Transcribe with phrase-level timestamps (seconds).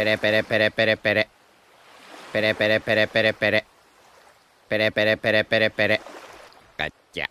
[0.00, 1.28] Pere, pere, pere, pere, pere.
[2.32, 3.66] Pere, pere, pere, pere, pere.
[4.66, 6.00] Pere, pere, pere, pere, pere.
[6.74, 7.26] Cacha.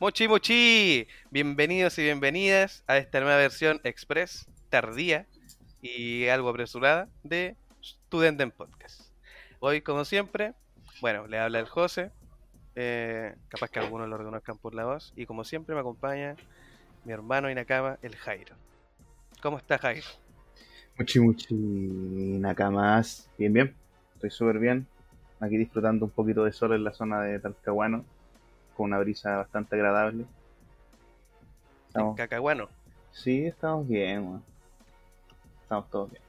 [0.00, 5.28] Mochi Mochi, bienvenidos y bienvenidas a esta nueva versión express, tardía
[5.80, 9.02] y algo apresurada de Studenten Podcast.
[9.60, 10.54] Hoy, como siempre,
[11.00, 12.10] bueno, le habla el José,
[12.74, 16.36] eh, capaz que algunos lo reconozcan por la voz, y como siempre me acompaña
[17.04, 18.54] mi hermano Inakama, el Jairo.
[19.42, 20.06] ¿Cómo está Jairo?
[20.98, 23.30] Muchi, muchi Nakamas.
[23.38, 23.74] Bien, bien.
[24.14, 24.86] Estoy súper bien.
[25.40, 28.04] Aquí disfrutando un poquito de sol en la zona de Talcahuano.
[28.76, 30.22] Con una brisa bastante agradable.
[30.22, 30.28] En
[31.88, 32.16] Estamos...
[32.16, 32.68] Cacahuano.
[33.12, 34.44] Sí, estamos bien, weón.
[35.62, 36.22] Estamos todos bien.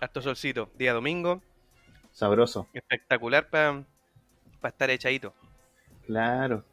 [0.00, 1.40] Harto solcito, día domingo,
[2.12, 2.66] Sabroso.
[2.72, 3.84] espectacular para
[4.70, 5.34] estar echadito.
[6.06, 6.64] Claro.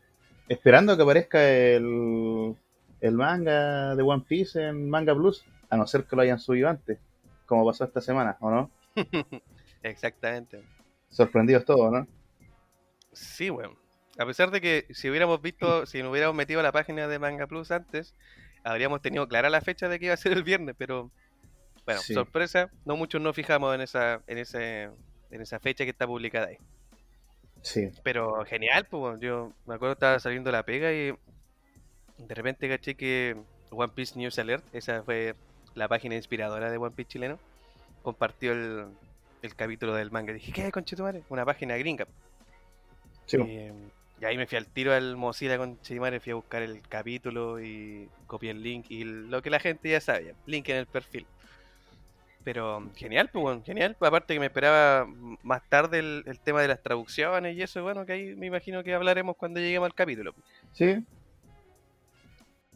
[0.48, 2.56] Esperando que aparezca el,
[3.02, 5.46] el manga de One Piece en Manga Plus.
[5.70, 6.98] A no ser que lo hayan subido antes.
[7.46, 8.72] Como pasó esta semana, ¿o no?
[9.84, 10.64] Exactamente.
[11.10, 12.08] Sorprendidos todos, ¿no?
[13.14, 13.78] Sí, weón.
[14.18, 17.20] A pesar de que si hubiéramos visto, si nos hubiéramos metido a la página de
[17.20, 18.14] Manga Plus antes,
[18.64, 21.10] habríamos tenido clara la fecha de que iba a ser el viernes, pero
[21.86, 22.14] bueno, Sí.
[22.14, 24.90] sorpresa, no muchos nos fijamos en esa, en ese,
[25.32, 26.58] en esa fecha que está publicada ahí.
[27.62, 27.90] Sí.
[28.04, 31.14] Pero genial, pues yo me acuerdo que estaba saliendo la pega y
[32.18, 33.36] de repente caché que
[33.72, 35.36] One Piece News Alert, esa fue
[35.76, 37.40] la página inspiradora de One Piece chileno,
[38.02, 38.86] compartió el,
[39.42, 40.34] el capítulo del manga.
[40.34, 41.24] Dije, ¿qué, conchetumare?
[41.30, 42.08] Una página gringa.
[43.26, 43.72] Sí, Y,
[44.22, 47.62] y ahí me fui al tiro al Mozilla con Chimare, fui a buscar el capítulo
[47.62, 51.26] y copié el link y lo que la gente ya sabía, link en el perfil.
[52.44, 53.96] Pero genial, pues genial.
[54.00, 55.08] Aparte que me esperaba
[55.44, 58.84] más tarde el, el tema de las traducciones y eso, bueno, que ahí me imagino
[58.84, 60.34] que hablaremos cuando lleguemos al capítulo.
[60.74, 61.04] sí.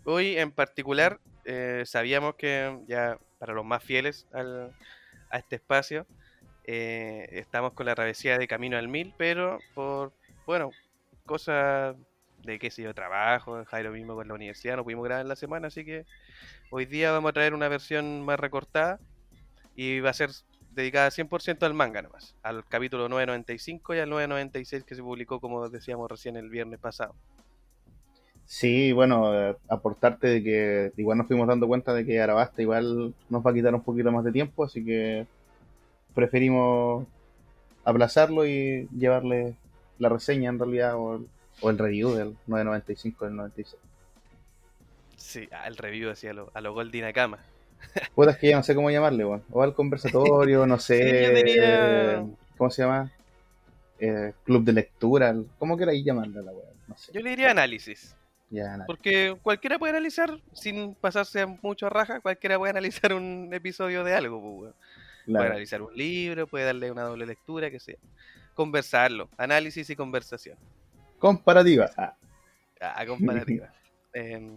[0.05, 4.71] Hoy en particular eh, sabíamos que ya para los más fieles al-
[5.29, 6.05] a este espacio
[6.65, 10.13] eh, estamos con la travesía de Camino al Mil, pero por,
[10.45, 10.71] bueno,
[11.25, 11.95] cosas
[12.43, 15.35] de qué sé yo, trabajo, Jairo mismo con la universidad, no pudimos grabar en la
[15.35, 16.05] semana, así que
[16.71, 18.99] hoy día vamos a traer una versión más recortada
[19.75, 20.29] y va a ser
[20.73, 25.67] dedicada 100% al manga nomás, al capítulo 995 y al 996 que se publicó, como
[25.69, 27.15] decíamos recién el viernes pasado.
[28.45, 33.13] Sí, bueno, eh, aportarte de que igual nos fuimos dando cuenta de que Arabasta igual
[33.29, 35.25] nos va a quitar un poquito más de tiempo, así que
[36.13, 37.07] preferimos
[37.85, 39.55] aplazarlo y llevarle
[39.97, 41.27] la reseña en realidad o el,
[41.61, 43.81] o el review del 995 del 96.
[45.15, 47.39] Sí, ah, el review así a lo, a lo Goldie Nakama.
[48.15, 49.43] Puta, es que ya no sé cómo llamarle, weón.
[49.51, 51.43] O al conversatorio, no sé.
[51.45, 52.23] Sí, eh,
[52.57, 53.11] ¿Cómo se llama?
[53.99, 56.73] Eh, club de lectura, ¿cómo queráis llamarle a la weón?
[56.87, 57.11] No sé.
[57.13, 58.15] Yo le diría análisis,
[58.49, 64.03] Ya, porque cualquiera puede analizar, sin pasarse mucho a raja, cualquiera puede analizar un episodio
[64.03, 64.41] de algo.
[64.41, 64.75] pues, weón.
[65.25, 67.95] Puede analizar un libro, puede darle una doble lectura, que sea.
[68.55, 70.57] Conversarlo, análisis y conversación.
[71.17, 71.89] Comparativa.
[71.97, 72.13] Ah,
[72.81, 73.71] A, a comparativa.
[74.15, 74.53] Em,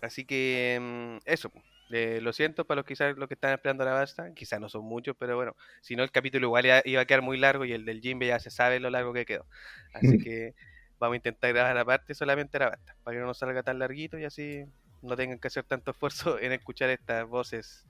[0.00, 1.52] así que em, eso.
[1.90, 4.84] Eh, lo siento para los quizás los que están esperando la basta, quizás no son
[4.84, 7.72] muchos, pero bueno, si no el capítulo igual ya iba a quedar muy largo y
[7.72, 9.46] el del Jimbe ya se sabe lo largo que quedó.
[9.92, 10.54] Así que
[10.98, 14.18] vamos a intentar grabar aparte solamente la basta, para que no nos salga tan larguito
[14.18, 14.64] y así
[15.02, 17.84] no tengan que hacer tanto esfuerzo en escuchar estas voces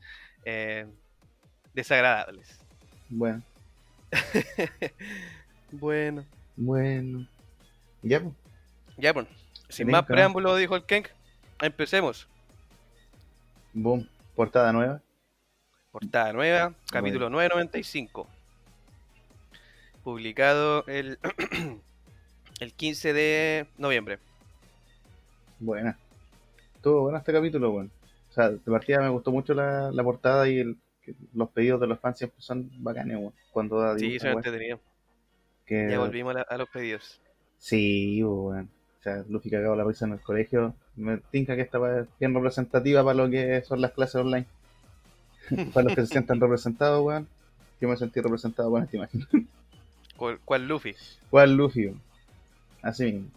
[0.44, 0.86] eh,
[1.72, 2.60] desagradables.
[3.08, 3.42] bueno,
[5.72, 6.24] bueno,
[6.56, 7.26] bueno.
[8.02, 8.34] Ya, pues.
[8.98, 9.26] ya pues,
[9.68, 11.08] sin más preámbulo, dijo el Kenk,
[11.60, 12.28] empecemos.
[13.78, 14.08] Boom.
[14.34, 15.02] Portada nueva.
[15.92, 18.26] Portada nueva, capítulo 995.
[20.02, 21.18] Publicado el,
[22.60, 24.18] el 15 de noviembre.
[25.58, 25.98] Buena.
[26.74, 27.90] Estuvo bueno este capítulo, bueno.
[28.30, 30.76] O sea, de partida me gustó mucho la, la portada y el,
[31.34, 33.34] los pedidos de los fans siempre son bacanes, weón.
[33.52, 34.80] Cuando da Sí, son weón, entretenido.
[35.66, 37.20] que- Ya volvimos a, la- a los pedidos.
[37.58, 38.70] Sí, weón.
[39.00, 40.74] O sea, Luffy cagado la risa en el colegio.
[40.96, 44.46] Me tinca que esta es bien representativa para lo que son las clases online.
[45.74, 47.28] para los que se sientan representados, weón.
[47.80, 49.26] Yo me sentí representado con esta imagen.
[50.16, 50.94] ¿Cuál, cuál Luffy?
[51.28, 51.86] ¿Cuál Luffy?
[51.86, 52.00] weón?
[52.82, 53.30] Así mismo.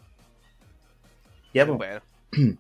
[1.54, 2.02] Ya, pues, Bueno,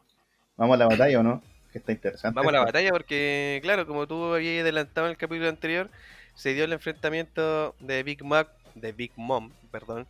[0.57, 1.41] vamos a la batalla o no?
[1.71, 2.35] Que está interesante.
[2.35, 5.89] vamos a la batalla porque, claro, como tú habías adelantado en el capítulo anterior,
[6.33, 10.07] se dio el enfrentamiento de Big Mom, de Big Mom, perdón,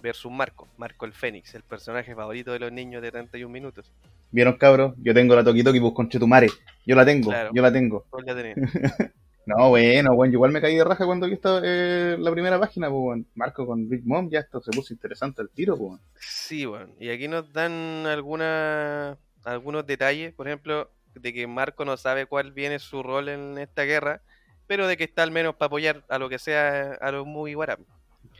[0.00, 3.90] versus Marco, Marco el Fénix, el personaje favorito de los niños de 31 minutos.
[4.32, 4.94] ¿Vieron, cabros?
[4.98, 6.48] Yo tengo la Toki Toki, pues con Chetumare.
[6.86, 7.50] Yo la tengo, Claro.
[7.54, 8.06] yo la tengo.
[8.24, 8.54] La.
[9.44, 12.88] No, bueno, bueno, igual me caí de raja cuando vi esta, eh, la primera página,
[12.88, 13.22] pues.
[13.34, 16.00] Marco con Big Mom, ya esto se puso interesante el tiro, pues.
[16.20, 16.94] Sí, bueno.
[17.00, 22.52] Y aquí nos dan alguna, algunos detalles, por ejemplo, de que Marco no sabe cuál
[22.52, 24.22] viene su rol en esta guerra,
[24.68, 27.26] pero de que está al menos para apoyar a lo que sea a los.
[27.26, 27.78] A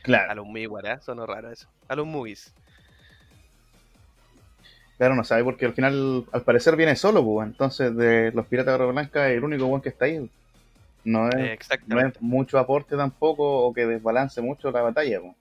[0.03, 1.67] Claro, los Mugiwara, sonó raro eso.
[1.89, 2.53] A los Mugis.
[4.97, 7.47] Claro, no sabe porque al final, al parecer, viene solo, pues.
[7.47, 10.29] Entonces, de los Piratas de Blanca, el único weón que está ahí.
[11.05, 15.33] No es, Eh, no es mucho aporte tampoco o que desbalance mucho la batalla, pues.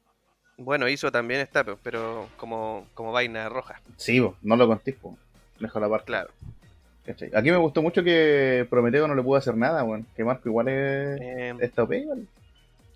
[0.58, 3.80] Bueno, hizo también está, pe- pero como, como vaina roja.
[3.96, 5.14] Sí, pues, no lo contís, pues.
[5.60, 6.06] Dejo la parte.
[6.06, 6.30] Claro.
[7.06, 7.30] ¿cachai?
[7.34, 10.06] Aquí me gustó mucho que Prometeo no le pudo hacer nada, weón.
[10.16, 11.20] Que Marco igual es.
[11.20, 12.26] Eh, Está OP, igual.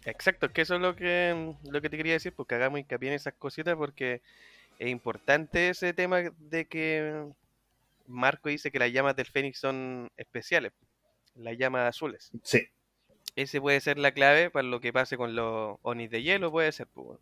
[0.05, 3.09] Exacto, es que eso es lo que, lo que te quería decir, porque hagamos hincapié
[3.09, 4.21] en esas cositas, porque
[4.79, 7.25] es importante ese tema de que
[8.07, 10.73] Marco dice que las llamas del Fénix son especiales,
[11.35, 12.31] las llamas azules.
[12.43, 12.69] Sí.
[13.35, 16.73] Ese puede ser la clave para lo que pase con los Onis de hielo, puede
[16.73, 16.87] ser.
[16.87, 17.19] pues.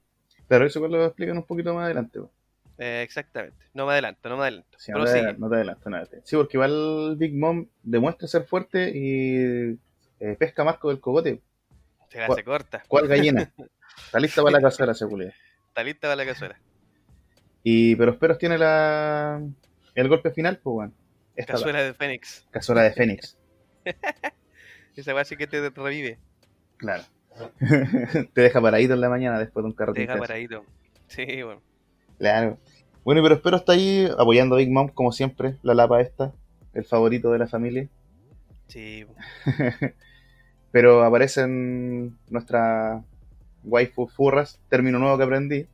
[0.47, 2.31] Pero eso igual lo explican un poquito más adelante, weón.
[2.77, 4.79] Eh, exactamente, no me adelanto, no me adelanto.
[4.81, 5.35] Sí, no, te, Prosigue.
[5.39, 6.09] no te adelanto nada.
[6.25, 9.79] Sí, porque igual Big Mom demuestra ser fuerte y
[10.19, 11.41] eh, pesca a Marco del cogote.
[12.09, 13.53] Se la hace corta, ¿Cuál gallina?
[14.07, 15.33] Está lista para la cazuela, seguridad.
[15.69, 16.59] está lista para la cazuela.
[17.65, 19.43] Y pero Esperos tiene la
[19.95, 20.93] el golpe final, pues bueno.
[21.35, 22.47] Esta Cazuela de Fénix.
[22.51, 23.37] cazuela de Fénix.
[24.97, 26.19] Esa weá sí que te revive,
[26.77, 27.03] Claro.
[28.33, 30.65] te deja paradito en la mañana después de un carro te deja paradito.
[31.09, 31.61] Sí, bueno.
[32.19, 32.59] Claro.
[33.05, 36.33] Bueno, pero Espero está ahí apoyando a Big Mom, como siempre, la lapa esta,
[36.75, 37.89] el favorito de la familia.
[38.69, 39.07] Sí,
[40.73, 43.03] pero aparecen nuestra
[43.65, 45.67] waifu furras, término nuevo que aprendí.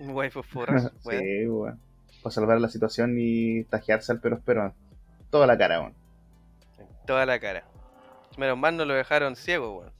[0.00, 0.90] Waifu furras.
[1.04, 1.20] bueno.
[1.20, 1.78] Sí, bueno.
[2.22, 4.72] Para salvar la situación y tajearse al pero espero.
[5.30, 5.94] Toda la cara, weón.
[6.78, 7.64] En toda la cara.
[8.38, 9.92] Menos mal no lo dejaron ciego, weón.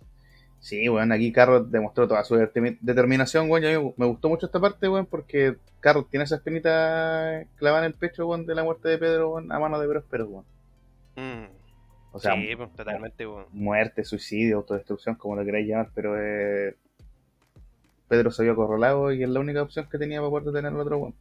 [0.59, 3.63] Sí, weón, aquí Carrot demostró toda su determi- determinación, weón.
[3.65, 7.85] y a mí me gustó mucho esta parte, weón, porque Carrot tiene esa espinita clavada
[7.87, 10.45] en el pecho, weón, de la muerte de Pedro, weón, a mano de Próspero, weón.
[11.17, 11.47] Mm,
[12.13, 13.47] O sea, sí, pues, totalmente, weón.
[13.53, 16.75] muerte, suicidio, autodestrucción, como lo queráis llamar, pero eh,
[18.09, 20.81] Pedro se vio acorralado y es la única opción que tenía para poder detener al
[20.81, 21.15] otro, weón.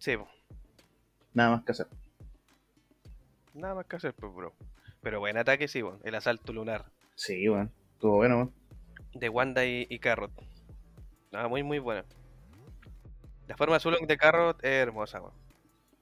[0.00, 0.28] Sí, pues.
[1.34, 1.86] Nada más que hacer.
[3.54, 4.52] Nada más que hacer, pues, bro.
[5.02, 6.00] Pero buen ataque, sí, weón.
[6.04, 7.70] El asalto lunar Sí, weón.
[7.92, 8.52] Estuvo bueno, weón.
[9.14, 10.32] de Wanda y, y Carrot.
[11.32, 12.04] Nada, muy, muy buena.
[13.48, 15.34] La forma azul de Carrot es hermosa, weón.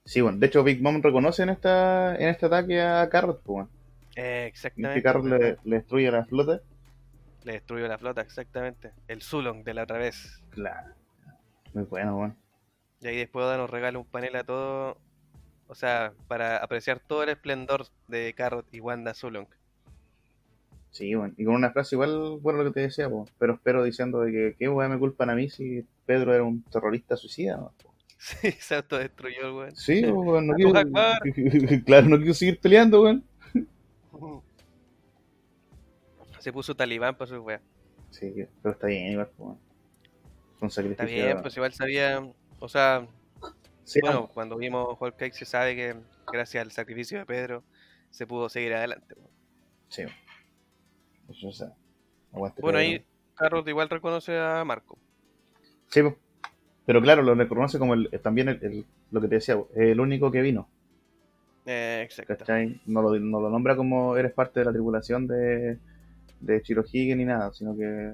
[0.05, 0.37] Sí, bueno.
[0.39, 3.69] De hecho, Big Mom reconoce en, esta, en este ataque a Carrot, pues, weón.
[4.15, 4.95] Eh, En exactamente.
[4.95, 6.61] que Carrot le, le destruye la flota.
[7.45, 8.91] Le destruyó la flota, exactamente.
[9.07, 10.41] El Zulong de la otra vez.
[10.49, 10.93] Claro.
[11.75, 12.35] Muy bueno, weón.
[13.01, 14.97] Y ahí después Oda nos regala un panel a todo.
[15.67, 19.45] O sea, para apreciar todo el esplendor de Carrot y Wanda Zulong.
[20.89, 21.35] Sí, bueno.
[21.37, 23.31] Y con una frase igual, bueno, lo que te decía, pues.
[23.37, 26.63] Pero espero diciendo de que qué weón me culpan a mí si Pedro era un
[26.63, 27.71] terrorista suicida, ¿no?
[28.17, 29.75] Sí, se autodestruyó el weón.
[29.75, 30.47] Sí, weón.
[30.47, 30.73] No quiero...
[31.85, 33.23] Claro, no quiero seguir peleando, weón.
[36.45, 37.59] Se puso talibán para su weá.
[38.11, 38.31] Sí,
[38.61, 41.07] pero está bien, igual, pues, un Está sacrificio.
[41.25, 42.23] bien, pues igual sabía.
[42.59, 43.07] O sea,
[43.83, 45.95] Sí, bueno, cuando vimos Whole Cake se sabe que
[46.31, 47.63] gracias al sacrificio de Pedro
[48.11, 49.15] se pudo seguir adelante.
[49.89, 50.03] Sí.
[51.29, 51.73] Eso, o sea,
[52.31, 52.91] aguante, Bueno, Pedro.
[52.93, 54.99] ahí Carrot igual reconoce a Marco.
[55.87, 56.01] Sí,
[56.85, 60.29] pero claro, lo reconoce como el, también el, el- lo que te decía, el único
[60.31, 60.69] que vino,
[61.65, 62.45] Eh, exacto.
[62.85, 65.79] No lo, no lo nombra como eres parte de la tripulación de,
[66.45, 68.13] de Shirohige ni nada, sino que...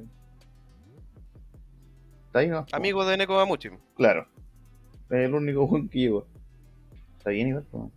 [2.27, 2.65] Está ahí, ¿no?
[2.71, 3.69] Amigo de Neko Mamuchi.
[3.95, 4.25] Claro.
[5.09, 6.25] Es el único weón que llegó.
[7.17, 7.91] Está bien igual, po.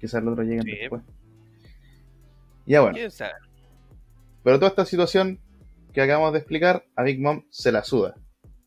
[0.00, 0.70] Quizás los otros lleguen Sí.
[0.70, 1.02] después.
[2.64, 2.96] Ya bueno.
[2.96, 3.34] ¿Quién sabe?
[4.42, 5.38] Pero toda esta situación
[5.92, 8.14] que acabamos de explicar, a Big Mom se la suda.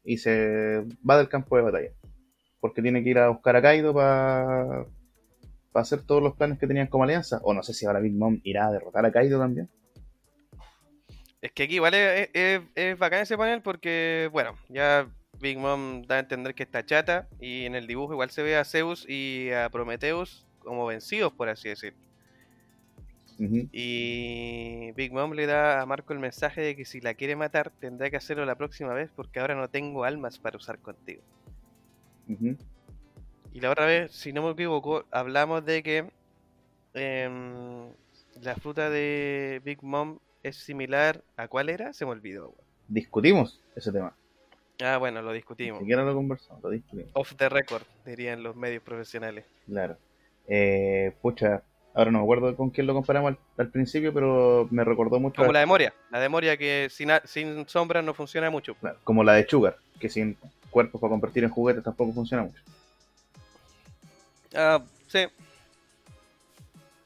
[0.04, 1.92] Y se va del campo de batalla.
[2.60, 4.86] Porque tiene que ir a buscar a Kaido para
[5.74, 7.40] hacer todos los planes que tenían como alianza.
[7.44, 9.70] O no sé si ahora Big Mom irá a derrotar a Kaido también.
[11.42, 15.08] Es que aquí igual es, es- es bacán ese panel porque, bueno, ya
[15.40, 18.58] Big Mom da a entender que está chata y en el dibujo igual se ve
[18.58, 21.94] a Zeus y a Prometheus como vencidos, por así decir.
[23.72, 27.72] Y Big Mom le da a Marco el mensaje de que si la quiere matar
[27.80, 31.22] tendrá que hacerlo la próxima vez porque ahora no tengo almas para usar contigo.
[33.54, 36.12] Y la otra vez, si no me equivoco, hablamos de que
[36.94, 37.88] em,
[38.42, 42.54] la fruta de Big Mom es similar a cuál era, se me olvidó.
[42.88, 44.16] Discutimos ese tema.
[44.82, 45.80] Ah, bueno, lo Ni discutimos.
[45.80, 47.12] siquiera lo conversamos, lo discutimos.
[47.14, 49.46] Off the record, dirían los medios profesionales.
[49.68, 49.98] Claro.
[50.48, 51.64] Eh, pucha,
[51.96, 55.38] Ahora no me acuerdo con quién lo comparamos al, al principio, pero me recordó mucho
[55.38, 55.94] Como a- la de Moria.
[56.12, 58.76] La de Moria que sin, a- sin sombras no funciona mucho.
[58.76, 60.38] claro, como la de Sugar, que sin
[60.70, 62.62] cuerpos para convertir en juguetes tampoco funciona mucho.
[64.56, 65.26] Ah, sí.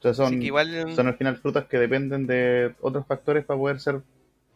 [0.04, 3.80] Entonces son, que igual son al final frutas que dependen de otros factores para poder
[3.80, 4.02] ser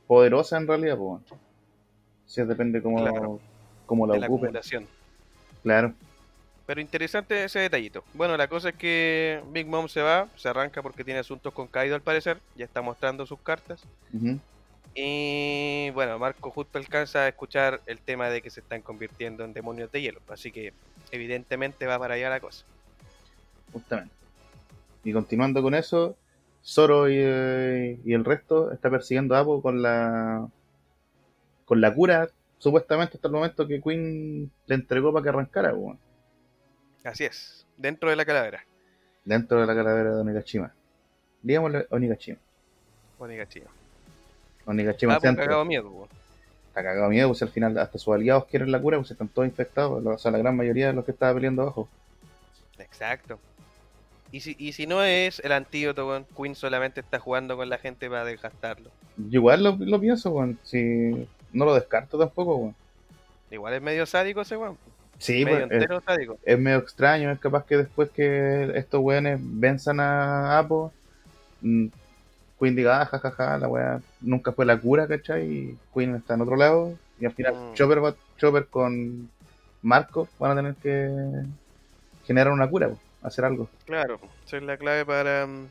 [0.07, 1.09] poderosas en realidad, pues.
[1.09, 1.25] bueno.
[2.27, 3.41] Sí, depende cómo, Claro.
[3.87, 4.49] cómo la de la ocupen.
[4.49, 4.87] acumulación.
[5.63, 5.95] Claro.
[6.67, 8.05] Pero interesante ese detallito.
[8.13, 11.67] Bueno, la cosa es que Big Mom se va, se arranca porque tiene asuntos con
[11.67, 13.83] Kaido al parecer, ya está mostrando sus cartas.
[14.95, 19.55] Y bueno, Marco justo alcanza a escuchar el tema de que se están convirtiendo en
[19.55, 20.21] demonios de hielo.
[20.29, 20.75] Así que
[21.11, 22.67] evidentemente va para allá la cosa.
[23.73, 24.13] Justamente.
[25.09, 26.17] Y continuando con eso,
[26.63, 30.47] Zoro y, eh, y el resto está persiguiendo a Apo con la
[31.65, 35.81] con la cura, supuestamente hasta el momento que Queen le entregó para que arrancara, pues,
[35.83, 35.99] bueno,
[37.05, 38.65] Así es, dentro de la calavera.
[39.25, 40.73] dentro de la calavera de Onigashima.
[41.43, 42.39] Digámosle Onigashima.
[43.19, 43.67] Onigashima.
[44.67, 45.45] Onigashima Ah, pues Centro.
[45.45, 46.09] cagado miedo.
[46.69, 49.49] Está cagado miedo, pues al final hasta sus aliados quieren la cura, pues están todos
[49.49, 51.89] infectados, o sea, la gran mayoría de los que estaban peleando abajo.
[52.79, 53.39] Exacto.
[54.31, 57.79] Y si, y si no es el antídoto, weón, Queen solamente está jugando con la
[57.79, 58.91] gente para desgastarlo.
[59.17, 62.75] Yo igual lo, lo pienso, weón, si no lo descarto tampoco, weón.
[63.51, 64.77] Igual es medio sádico ese weón.
[65.19, 66.39] Sí, medio pues, es, entero sádico.
[66.45, 70.93] es medio extraño, es capaz que después que estos weones venzan a Apo,
[71.63, 71.87] mm,
[72.61, 75.47] Queen diga, ah, jajaja, la weá nunca fue la cura, ¿cachai?
[75.51, 77.75] Y Queen está en otro lado, y al final Mm.
[77.75, 79.31] Chopper, va- Chopper con
[79.83, 81.09] Marco van a tener que
[82.27, 82.91] generar una cura,
[83.23, 83.69] hacer algo.
[83.85, 85.67] Claro, esa es la clave para, mm,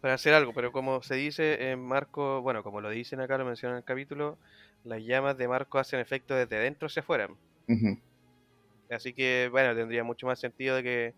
[0.00, 0.52] para hacer algo.
[0.52, 3.84] Pero como se dice en Marco, bueno, como lo dicen acá, lo mencionan en el
[3.84, 4.38] capítulo,
[4.84, 7.28] las llamas de Marco hacen efecto desde dentro hacia afuera.
[8.90, 11.14] Así que, bueno, tendría mucho más sentido de que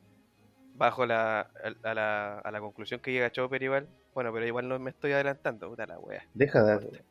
[0.75, 1.51] bajo la,
[1.83, 3.87] a, la, a la conclusión que llega Chopper igual.
[4.15, 6.25] Bueno, pero igual no me estoy adelantando, puta la wea.
[6.35, 7.03] Deja de...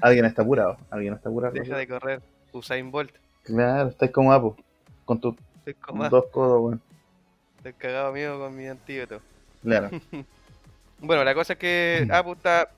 [0.00, 1.52] Alguien está apurado, alguien está apurado.
[1.52, 2.22] Deja de correr,
[2.52, 3.14] Usain Bolt.
[3.42, 4.56] Claro, estáis como Apo,
[5.04, 5.36] con tus
[5.88, 6.82] Estoy, dos codos, weón.
[7.58, 9.20] estoy cagado mío con mi antídoto.
[9.62, 9.90] Claro.
[11.02, 12.06] Bueno, la cosa es que.
[12.12, 12.68] Apu está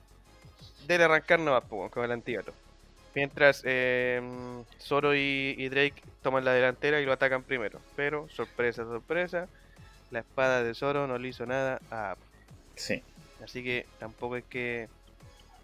[0.87, 2.53] debe arrancar nomás po, con el antídoto.
[3.15, 4.21] Mientras eh,
[4.79, 7.79] Zoro y, y Drake toman la delantera y lo atacan primero.
[7.95, 9.47] Pero, sorpresa, sorpresa,
[10.09, 12.21] la espada de Zoro no le hizo nada a Apu.
[12.75, 13.03] Sí.
[13.43, 14.87] Así que tampoco hay que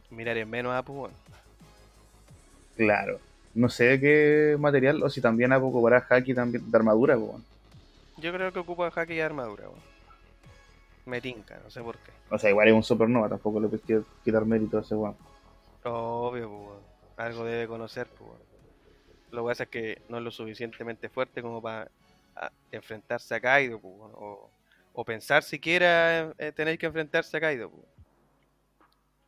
[0.09, 1.03] mirar en menos a Apu.
[1.03, 1.13] weón.
[2.75, 3.19] Claro.
[3.53, 7.43] No sé de qué material, o si también ocupará Haki también de armadura, weón.
[8.17, 9.69] Yo creo que ocupa jaque y armadura.
[9.69, 9.81] weón.
[11.05, 12.11] Me tinca, no sé por qué.
[12.29, 15.15] O sea, igual es un supernova, tampoco le puedes qui- quitar mérito a ese weón.
[15.83, 16.79] Obvio, weón.
[17.17, 18.07] algo debe conocer.
[18.19, 18.37] weón.
[19.31, 21.89] Lo que pasa es que no es lo suficientemente fuerte como para
[22.71, 24.49] enfrentarse a Kaido, weón, o,
[24.93, 27.71] o pensar siquiera eh, tener que enfrentarse a Kaido.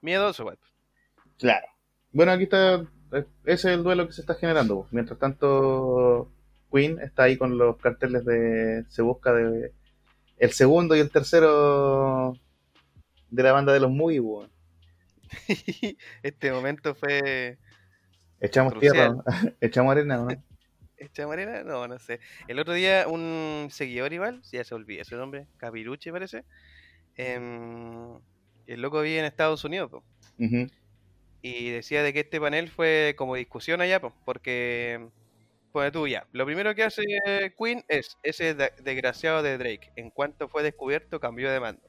[0.01, 0.57] Miedoso, weón.
[1.37, 1.67] Claro.
[2.11, 2.85] Bueno, aquí está.
[3.11, 4.87] Ese es el duelo que se está generando.
[4.91, 6.31] Mientras tanto,
[6.71, 8.85] Queen está ahí con los carteles de.
[8.89, 9.73] Se busca de.
[10.37, 12.37] El segundo y el tercero
[13.29, 14.49] de la banda de los Muy, weón.
[16.23, 17.57] este momento fue.
[18.39, 19.21] Echamos Crucial.
[19.23, 20.27] tierra, echamos arena, ¿no?
[20.97, 21.63] ¿Esta manera?
[21.63, 22.19] No, no sé.
[22.47, 26.43] El otro día un seguidor igual, ya se olvida su nombre, Capiruche parece.
[27.15, 28.19] em,
[28.67, 29.91] el loco vive en Estados Unidos.
[30.37, 30.67] Ujú.
[31.41, 35.07] Y decía de que este panel fue como discusión allá, po, porque,
[35.71, 37.03] pues tú ya, lo primero que hace
[37.57, 41.81] Queen es ese de- desgraciado de Drake, en cuanto fue descubierto cambió de mando.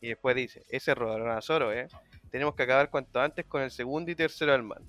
[0.00, 1.88] Y después dice, ese robaron a Zoro, ¿eh?
[2.30, 4.86] Tenemos que acabar cuanto antes con el segundo y tercero al mando.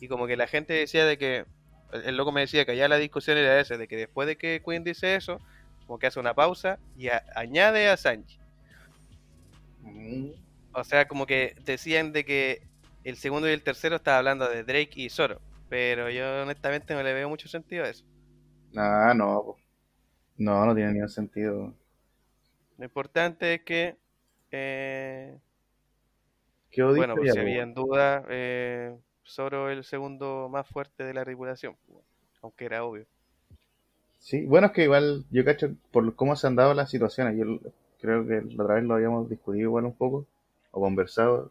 [0.00, 1.44] Y como que la gente decía de que,
[1.92, 4.62] el, loco me decía que allá la discusión era esa, de que después de que
[4.64, 5.38] Queen dice eso,
[5.86, 8.38] como que hace una pausa y a- añade a Sanji.
[9.82, 10.30] Mm,
[10.72, 12.62] O sea, como que decían de que
[13.04, 15.40] el segundo y el tercero estaba hablando de Drake y Zoro.
[15.68, 18.04] Pero yo honestamente no le veo mucho sentido a eso.
[18.76, 19.56] Ah, no.
[20.38, 21.74] No, no tiene ningún sentido.
[22.78, 23.96] Lo importante es que,
[24.50, 25.38] eh,
[26.70, 27.62] ¿Qué odio bueno, pues si po, había weón?
[27.62, 28.96] en duda, eh,
[29.26, 31.76] Zoro es el segundo más fuerte de la tripulación.
[32.42, 33.06] Aunque era obvio.
[34.18, 37.36] Sí, bueno, es que igual yo cacho por cómo se han dado las situaciones.
[37.38, 37.60] Yo
[38.00, 40.26] creo que la otra vez lo habíamos discutido igual un poco,
[40.72, 41.50] o conversado.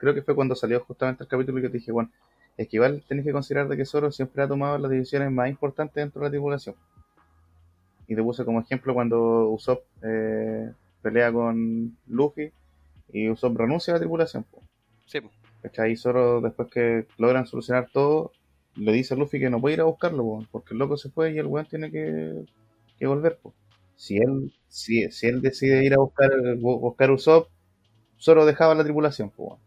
[0.00, 2.10] Creo que fue cuando salió justamente el capítulo que te dije, bueno,
[2.56, 5.48] es que igual tenés que considerar de que Zoro siempre ha tomado las decisiones más
[5.50, 6.76] importantes dentro de la tripulación.
[8.06, 12.52] Y te puse como ejemplo cuando Usopp eh, pelea con Luffy
[13.12, 14.44] y Usopp renuncia a la tripulación.
[14.44, 14.62] po.
[15.06, 15.30] Sí, po.
[15.88, 18.32] Y Zoro, después que logran solucionar todo,
[18.76, 21.10] le dice a Luffy que no puede ir a buscarlo, po, porque el loco se
[21.10, 22.44] fue y el weón tiene que,
[22.98, 23.38] que volver.
[23.38, 23.54] po.
[23.96, 27.48] Si él, si, si él decide ir a buscar, bu- buscar Usopp,
[28.18, 29.60] solo dejaba la tripulación, pues.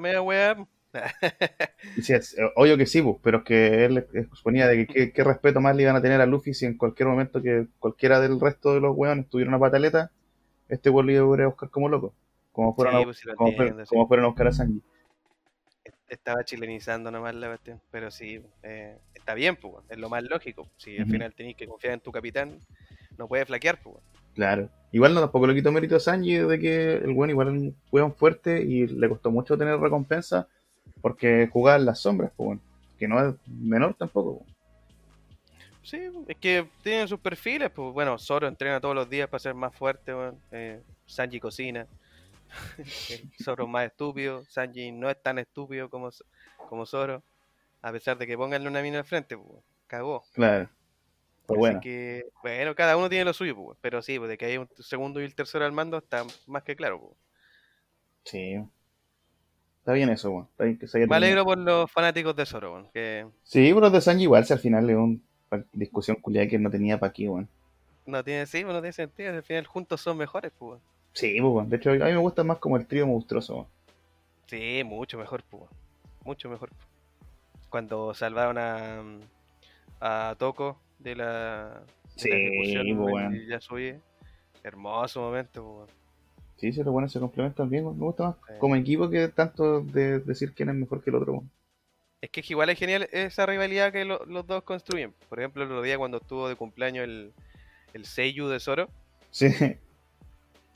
[0.00, 0.56] Media weá.
[2.00, 5.24] Si es, eh, obvio que sí, pues, pero es que él exponía de que qué,
[5.24, 8.40] respeto más le iban a tener a Luffy si en cualquier momento que cualquiera del
[8.40, 10.10] resto de los weones tuviera una pataleta,
[10.68, 12.14] este weón lo iba a buscar como loco.
[12.52, 13.90] Como fueron, Sí, a, pues sí como, fue- entiendo, sí.
[13.90, 14.82] como fueron a buscar a Sanji.
[16.08, 17.80] Estaba chilenizando nomás la cuestión.
[17.90, 20.68] Pero sí, eh, está bien, pues, es lo más lógico.
[20.76, 22.58] Si al final tenés que confiar en tu capitán,
[23.18, 23.96] no puedes flaquear, pues.
[24.34, 24.68] Claro.
[24.92, 27.76] Igual no tampoco le quito mérito a Sanji de que el weón igual es un
[27.90, 30.48] weón fuerte y le costó mucho tener recompensa
[31.00, 32.60] porque jugaba en las sombras, pues, weón.
[32.98, 34.44] Que no es menor tampoco.
[35.82, 39.54] Sí, es que tienen sus perfiles, pues bueno, Zoro entrena todos los días para ser
[39.54, 40.38] más fuerte, weón.
[40.52, 41.86] Eh, Sanji cocina.
[43.42, 46.10] Zoro más estúpido, Sanji no es tan estúpido como,
[46.68, 47.22] como Zoro,
[47.80, 50.22] a pesar de que pónganle una mina al frente, pues, cagó.
[50.34, 50.68] Claro.
[51.46, 54.46] Pero bueno, que, bueno, cada uno tiene lo suyo, pues, pero sí, pues de que
[54.46, 57.00] hay un segundo y el tercero al mando está más que claro.
[57.00, 57.12] pues.
[58.24, 58.56] sí.
[59.80, 60.46] Está bien eso, weón.
[60.52, 63.80] Está bien que se haya Me alegro por los fanáticos de Zoro, que Sí, pero
[63.80, 65.18] los de Sanji igual, si al final es una
[65.72, 67.26] discusión culiada que no tenía para aquí,
[68.06, 70.80] no tiene, sí, pues, no tiene sentido, al final juntos son mejores, pues.
[71.12, 71.68] Sí, pues.
[71.68, 73.68] De hecho, a mí me gusta más como el trío monstruoso.
[74.46, 75.64] Sí, mucho mejor, pues.
[76.24, 76.70] Mucho mejor.
[77.68, 79.02] Cuando salvaron a,
[80.00, 81.82] a Toko de la,
[82.14, 83.46] de Sí, la ejecución pues, en weón.
[83.48, 83.94] Yasui.
[84.64, 85.96] Hermoso momento, pues.
[86.56, 87.84] Sí, sí, los buenos se complementan bien.
[87.84, 88.54] Me gusta más Sí.
[88.60, 91.42] como equipo que tanto de decir quién es mejor que el otro.
[92.20, 95.12] Es que igual es genial esa rivalidad que lo- los dos construyen.
[95.28, 97.32] Por ejemplo, el otro día cuando estuvo de cumpleaños el,
[97.94, 98.88] el Seiyu de Zoro.
[99.32, 99.48] Sí,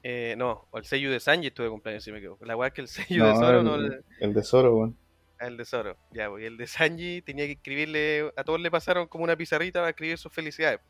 [0.02, 2.45] eh, no, o el Seiyu de Sanji estuvo de cumpleaños, si me equivoco.
[2.45, 3.75] La weá es que el Seiyu no, de Zoro el, no
[4.21, 4.97] el de Zoro, weón.
[5.40, 8.71] El de Zoro, ya, pues, y el de Sanji tenía que escribirle, a todos le
[8.71, 10.81] pasaron como una pizarrita para escribir sus felicidades.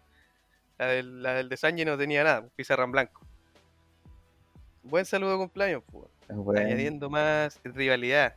[0.79, 3.21] La del, la del de Sanji no tenía nada, pizarra en blanco.
[4.83, 6.61] Buen saludo de cumpleaños, pues, bueno.
[6.61, 8.37] añadiendo más rivalidad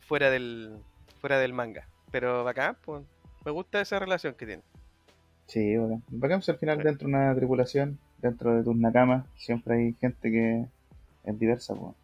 [0.00, 0.78] fuera del
[1.20, 1.86] fuera del manga.
[2.10, 3.02] Pero bacán, pues,
[3.44, 4.64] me gusta esa relación que tienen.
[5.46, 6.02] Sí, weón.
[6.08, 10.30] Bacán, pues, al final dentro de una tripulación, dentro de tus nakamas, siempre hay gente
[10.30, 10.66] que
[11.24, 11.94] es diversa, weón.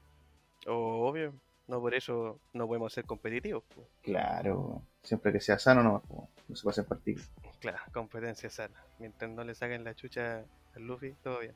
[0.67, 1.35] Obvio,
[1.69, 3.63] no por eso no podemos ser competitivos.
[3.75, 3.87] pues.
[4.03, 4.83] Claro.
[5.03, 6.03] Siempre que sea sano, no,
[6.49, 7.31] no se pasen partidos.
[7.61, 8.83] Claro, competencia sana.
[8.99, 11.55] Mientras no le saquen la chucha al Luffy, todo bien.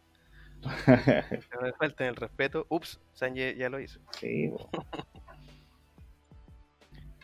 [0.86, 4.00] Mientras no le falten el respeto, ups, Sanji ya lo hizo.
[4.12, 4.52] sí.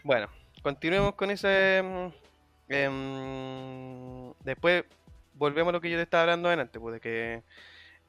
[0.04, 0.28] Bueno,
[0.62, 1.82] continuemos con ese.
[1.82, 4.84] mm, em, después
[5.34, 7.42] volvemos a lo que yo te estaba hablando antes, pues de que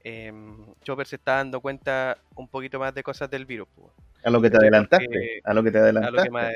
[0.03, 3.67] em, Chopper se está dando cuenta un poquito más de cosas del virus.
[3.75, 3.91] Pues,
[4.23, 5.41] A lo que te adelantaste.
[5.43, 6.17] A lo que te a adelantaste.
[6.17, 6.53] lo que más,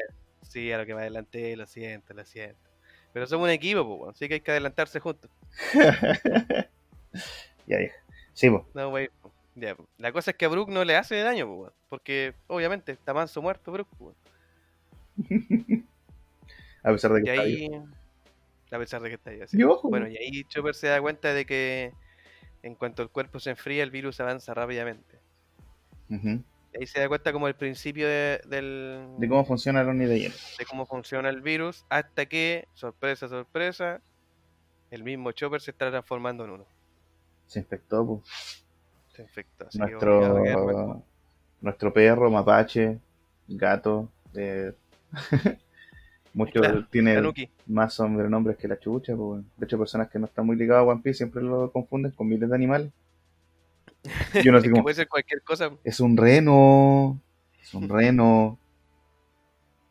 [0.47, 2.60] sí, a lo que me adelanté, lo siento, lo siento.
[3.13, 5.30] Pero somos un equipo, pues, así que hay que adelantarse juntos.
[7.67, 7.91] ya, ya.
[8.34, 8.63] Sí, pues.
[8.73, 9.10] No, wey,
[9.56, 9.88] ya, pues.
[9.97, 13.13] La cosa es que a Brook no le hace daño, pues, weón, porque obviamente está
[13.13, 13.88] manso muerto Brook.
[13.97, 14.15] pues,
[15.17, 15.88] weón.
[16.86, 17.76] A pesar de que Y está vivo.
[17.76, 17.84] ahí,
[18.71, 19.58] a pesar de que está ahí así.
[19.58, 21.93] Y ojo, Bueno, y ahí Chopper se da cuenta de que
[22.62, 25.19] en cuanto el cuerpo se enfría, el virus avanza rápidamente.
[26.10, 26.17] Y
[26.79, 30.19] ahí se da cuenta como el principio de, del, De cómo funciona el Oni de
[30.19, 30.36] hielo.
[30.57, 34.01] de cómo funciona el virus, hasta que, sorpresa, sorpresa,
[34.91, 36.65] el mismo Chopper se está transformando en uno.
[37.47, 38.65] Se infectó, pues.
[39.15, 39.67] Se infectó.
[39.67, 41.03] Así Nuestro, mal.
[41.62, 42.99] nuestro perro, mapache,
[43.47, 44.73] gato, eh,
[46.33, 46.88] mucho Claro,
[47.67, 49.15] más sobrenombres que la chucha.
[49.15, 49.43] pues.
[49.57, 52.27] De hecho, personas que no están muy ligadas a One Piece siempre lo confunden con
[52.27, 52.91] miles de animales.
[54.45, 55.71] Y uno así Es que como, puede ser cualquier cosa.
[55.83, 57.19] es un reno,
[57.61, 58.59] es un reno.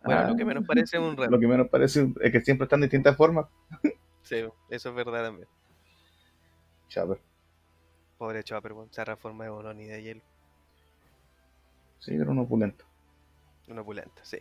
[0.05, 1.39] Bueno, Ah, lo que menos parece es un Lo reno.
[1.39, 3.47] que menos parece es que siempre están de distintas formas.
[4.25, 4.37] Sí,
[4.71, 5.49] eso es verdad también.
[6.89, 7.21] Chopper.
[8.19, 10.23] Pobre Chopper, weón, se transforma en Bononi de hielo.
[11.99, 12.85] Sí, era un opulento.
[13.69, 14.39] Una opulenta, sí.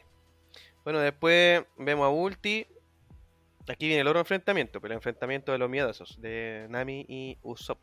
[0.84, 2.66] Bueno, después vemos a Ulti.
[3.68, 7.80] Aquí viene el otro enfrentamiento, pero el enfrentamiento de los miedosos, de Nami y Usopp,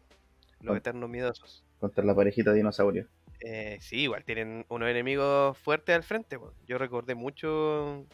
[0.61, 0.79] los Ah.
[0.79, 1.65] eternos miedosos.
[1.81, 3.07] Contra la parejita de dinosaurios.
[3.41, 6.39] Eh, sí, igual tienen unos enemigos fuertes al frente.
[6.67, 8.05] Yo recordé mucho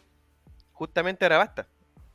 [0.72, 1.66] justamente Arabasta,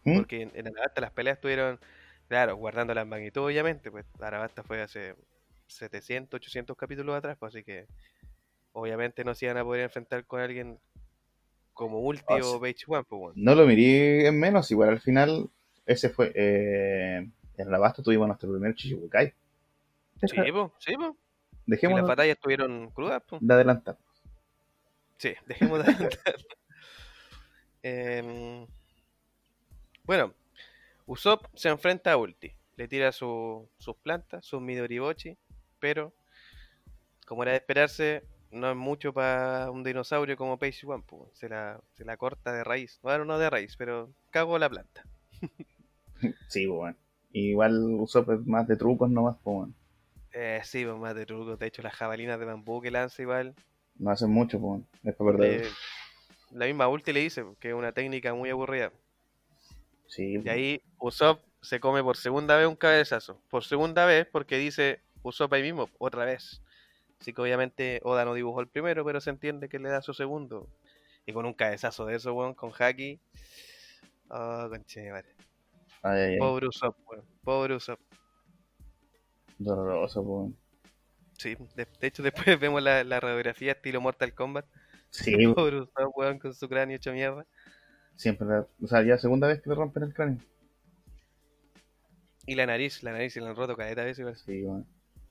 [0.03, 0.17] ¿Mm?
[0.17, 1.79] porque en, en Arabasta las peleas estuvieron,
[2.27, 5.15] claro, guardando la magnitud, obviamente, pues Arabasta fue hace
[5.67, 7.87] 700, 800 capítulos atrás, pues así que
[8.73, 10.79] obviamente no se iban a poder enfrentar con alguien
[11.73, 12.59] como Ulti Ah, o.
[12.59, 13.33] Page One, pues bueno.
[13.37, 15.49] No lo miré en menos, igual al final,
[15.85, 16.31] ese fue.
[16.35, 19.33] Eh, en la basta tuvimos nuestro primer Chichibukai.
[20.21, 20.93] Sí, pues, sí,
[21.69, 23.41] Y Dejemos las batallas estuvieron crudas, pues.
[23.45, 23.97] de adelantar.
[25.17, 26.35] Sí, dejemos de adelantar.
[27.83, 28.65] Em,
[30.03, 30.33] bueno,
[31.05, 32.51] Usopp se enfrenta a Ulti.
[32.75, 35.37] le tira su- sus plantas, sus Midoribochi,
[35.79, 36.13] pero
[37.25, 41.49] como era de esperarse, no es mucho para un dinosaurio como Page One, pues, se
[41.49, 42.99] la, se la corta de raíz.
[43.03, 45.03] Bueno, no de raíz, pero cago la planta.
[46.49, 46.97] Sí, pues, weón.
[47.31, 49.75] Igual usó pues, más de trucos nomás, pues, weón.
[50.33, 51.57] Eh, sí, pues más de truco.
[51.57, 53.55] De hecho, las jabalinas de bambú que lanza igual.
[53.97, 54.81] No hacen mucho, pues.
[55.03, 55.61] Es perder.
[55.63, 55.69] eh,
[56.51, 58.91] la misma ulti le dice que es una técnica muy aburrida.
[60.07, 63.39] Sí, Y ahí Usopp se come por segunda vez un cabezazo.
[63.49, 66.61] Por segunda vez porque dice Usopp ahí mismo, otra vez.
[67.19, 70.13] Así que obviamente Oda no dibujó el primero, pero se entiende que le da su
[70.13, 70.67] segundo.
[71.25, 73.19] Y con un cabezazo de eso, weón, con Haki.
[74.29, 75.11] Oh, conche.
[75.11, 75.23] Ay,
[76.03, 76.37] ay, ay.
[76.39, 77.25] Pobre Usopp, weón.
[77.43, 77.99] Pobre Usopp.
[79.59, 80.51] Doloroso, pues.
[81.37, 84.65] Sí, de, de hecho después vemos la, la radiografía estilo Mortal Kombat.
[85.11, 85.35] Sí.
[85.53, 87.45] Pobre weón, con su cráneo hecho mierda.
[88.15, 88.47] siempre.
[88.47, 90.39] la- O sea, ya segunda vez que le rompen el cráneo.
[92.45, 94.19] Y la nariz, la nariz se la han roto caleta veces.
[94.19, 94.35] igual.
[94.35, 94.85] Sí, weón.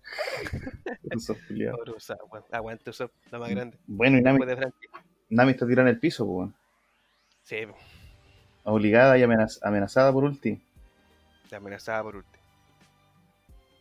[1.77, 2.45] Pobre Usopp, weón.
[2.53, 3.77] Aguante Usopp, la más grande.
[3.87, 4.41] Bueno, y Nami.
[5.31, 6.55] Nami está tirada en el piso, weón.
[7.43, 7.57] Sí,
[8.65, 10.61] Obligada y amenaz- amenazada por ulti.
[11.51, 12.38] la amenazaba por último.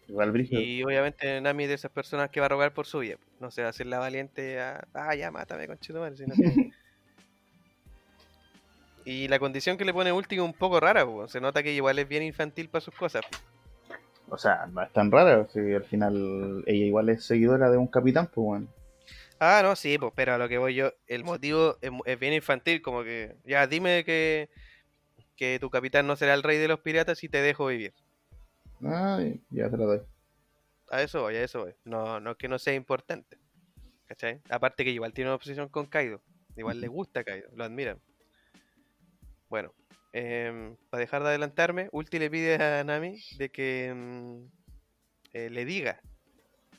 [0.08, 0.62] Igual brígido.
[0.62, 3.18] Y obviamente Nami es de esas personas que va a rogar por su vida.
[3.40, 6.16] No se va a hacer la valiente a, ah, ya, mátame, conchito madre.
[6.18, 6.72] sino que-
[9.06, 11.28] Y la condición que le pone último es un poco rara, po.
[11.30, 13.24] se nota que igual es bien infantil para sus cosas.
[14.30, 15.48] O sea, no es tan rara.
[15.48, 18.70] Si al final ella igual es seguidora de un capitán, pues, weón.
[19.40, 22.34] Ah, no, sí, pues, pero a lo que voy yo, el motivo es, es bien
[22.34, 24.50] infantil, como que, ya, dime que,
[25.38, 27.94] que tu capitán no será el rey de los piratas y te dejo vivir.
[28.84, 30.02] Ay, ya te la doy.
[30.90, 31.74] A eso voy, a eso voy.
[31.84, 33.38] No, no es que no sea importante.
[34.06, 34.42] ¿Cachai?
[34.50, 36.22] Aparte que igual tiene una obsesión con Kaido.
[36.56, 38.00] Igual le gusta Kaido, lo admiran.
[39.50, 39.74] Bueno,
[40.90, 44.46] para dejar de adelantarme, Ulti le pide a Nami de que mm,
[45.34, 46.02] eh, le diga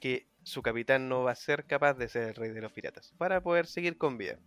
[0.01, 3.13] que su capitán no va a ser capaz de ser el rey de los piratas
[3.19, 4.39] para poder seguir con vida.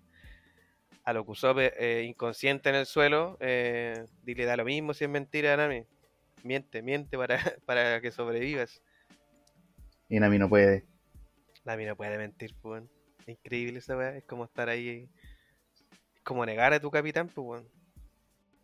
[1.04, 4.94] A lo que Usopp, eh, inconsciente en el suelo, eh, y le da lo mismo
[4.94, 5.86] si es mentira a Nami.
[6.43, 8.82] Miente, miente para, para que sobrevivas.
[10.10, 10.86] Y Nami no puede.
[11.65, 12.84] Nami no puede mentir, pues.
[13.27, 14.17] Increíble esa weá.
[14.17, 15.08] Es como estar ahí.
[16.15, 17.67] Es como negar a tu capitán, pues, weón.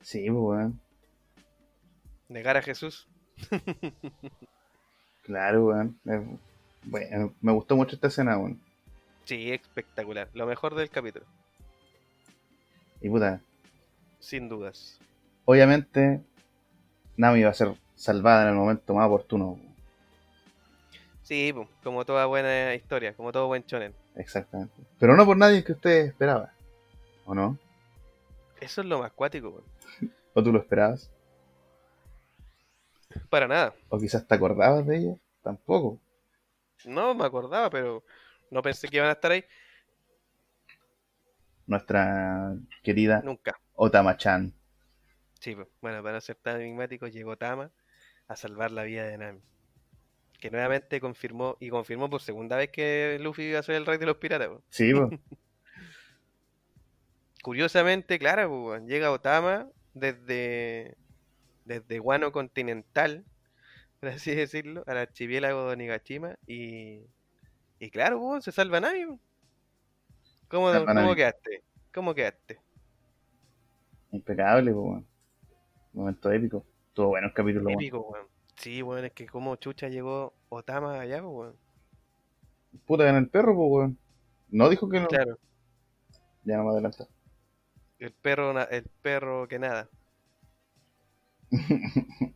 [0.02, 0.82] Sí, pues, weón.
[2.30, 3.08] Negar a Jesús.
[5.24, 6.00] Claro, weón.
[6.84, 8.62] Bueno, me gustó mucho esta escena, weón.
[9.26, 10.30] Sí, espectacular.
[10.34, 11.26] Lo mejor del capítulo.
[13.02, 13.42] Y puta,
[14.20, 15.00] Sin dudas.
[15.44, 16.22] obviamente
[17.18, 19.60] Nami va a ser salvada en el momento más oportuno.
[21.24, 21.54] Sí,
[21.84, 23.94] como toda buena historia, como todo buen chonen.
[24.16, 24.74] Exactamente.
[25.00, 26.54] Pero no por nadie que usted esperaba.
[27.26, 27.58] ¿O no?
[28.62, 29.62] Eso es lo más cuático.
[30.34, 31.10] ¿O tú lo esperabas?
[33.30, 33.74] Para nada.
[33.90, 35.16] ¿O quizás te acordabas de ella?
[35.44, 36.00] Tampoco.
[36.86, 38.04] No me acordaba, pero
[38.52, 39.44] no pensé que iban a estar ahí
[41.66, 43.60] Nuestra querida nunca.
[43.76, 44.54] Otama-chan.
[45.48, 47.72] Sí, pues, bueno, para no ser tan enigmático, llegó Tama
[48.28, 49.40] a salvar la vida de Nami.
[50.42, 53.98] Que nuevamente confirmó, y confirmó por segunda vez que Luffy iba a ser el rey
[53.98, 54.50] de los piratas.
[54.50, 54.62] pues.
[54.72, 55.08] Sí, pues.
[57.44, 60.98] Curiosamente, claro, llega Otama desde,
[61.64, 63.24] desde Guano Continental,
[64.02, 67.06] por así decirlo, al archipiélago de Nigashima y,
[67.80, 69.06] y claro, se salva Nami.
[69.06, 69.20] pues.
[70.50, 71.16] ¿Cómo, Salva cómo Nami.
[71.16, 71.64] quedaste?
[71.94, 72.60] ¿Cómo quedaste?
[74.12, 75.04] Impecable, pues.
[75.98, 76.64] Momento épico.
[76.90, 77.70] Estuvo bueno el capítulo.
[77.72, 78.28] Épico, weón.
[78.56, 81.56] Sí, weón, es que como chucha llegó Otama allá, weón.
[82.86, 83.98] Puta, en el perro, pues, weón.
[84.50, 85.08] No dijo que no.
[85.08, 85.40] Claro,
[86.44, 87.08] Ya no me adelanta.
[87.98, 89.90] el perro, el perro que nada.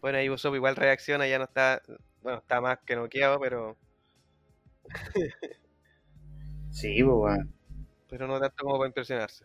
[0.00, 1.82] Bueno, ahí Usopp igual reacciona, ya no está,
[2.22, 3.76] bueno, está más que noqueado, pero,
[6.70, 7.54] sí, pues, weón.
[8.08, 9.44] pero no tanto como para impresionarse.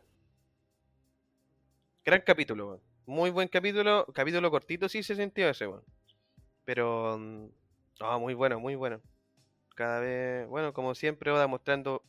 [2.06, 2.85] Gran capítulo, weón.
[3.08, 5.84] Muy buen capítulo, capítulo cortito sí se sintió ese, weón.
[6.64, 9.00] Pero, no, muy bueno, muy bueno.
[9.76, 12.02] Cada vez, bueno, como siempre, Oda mostrando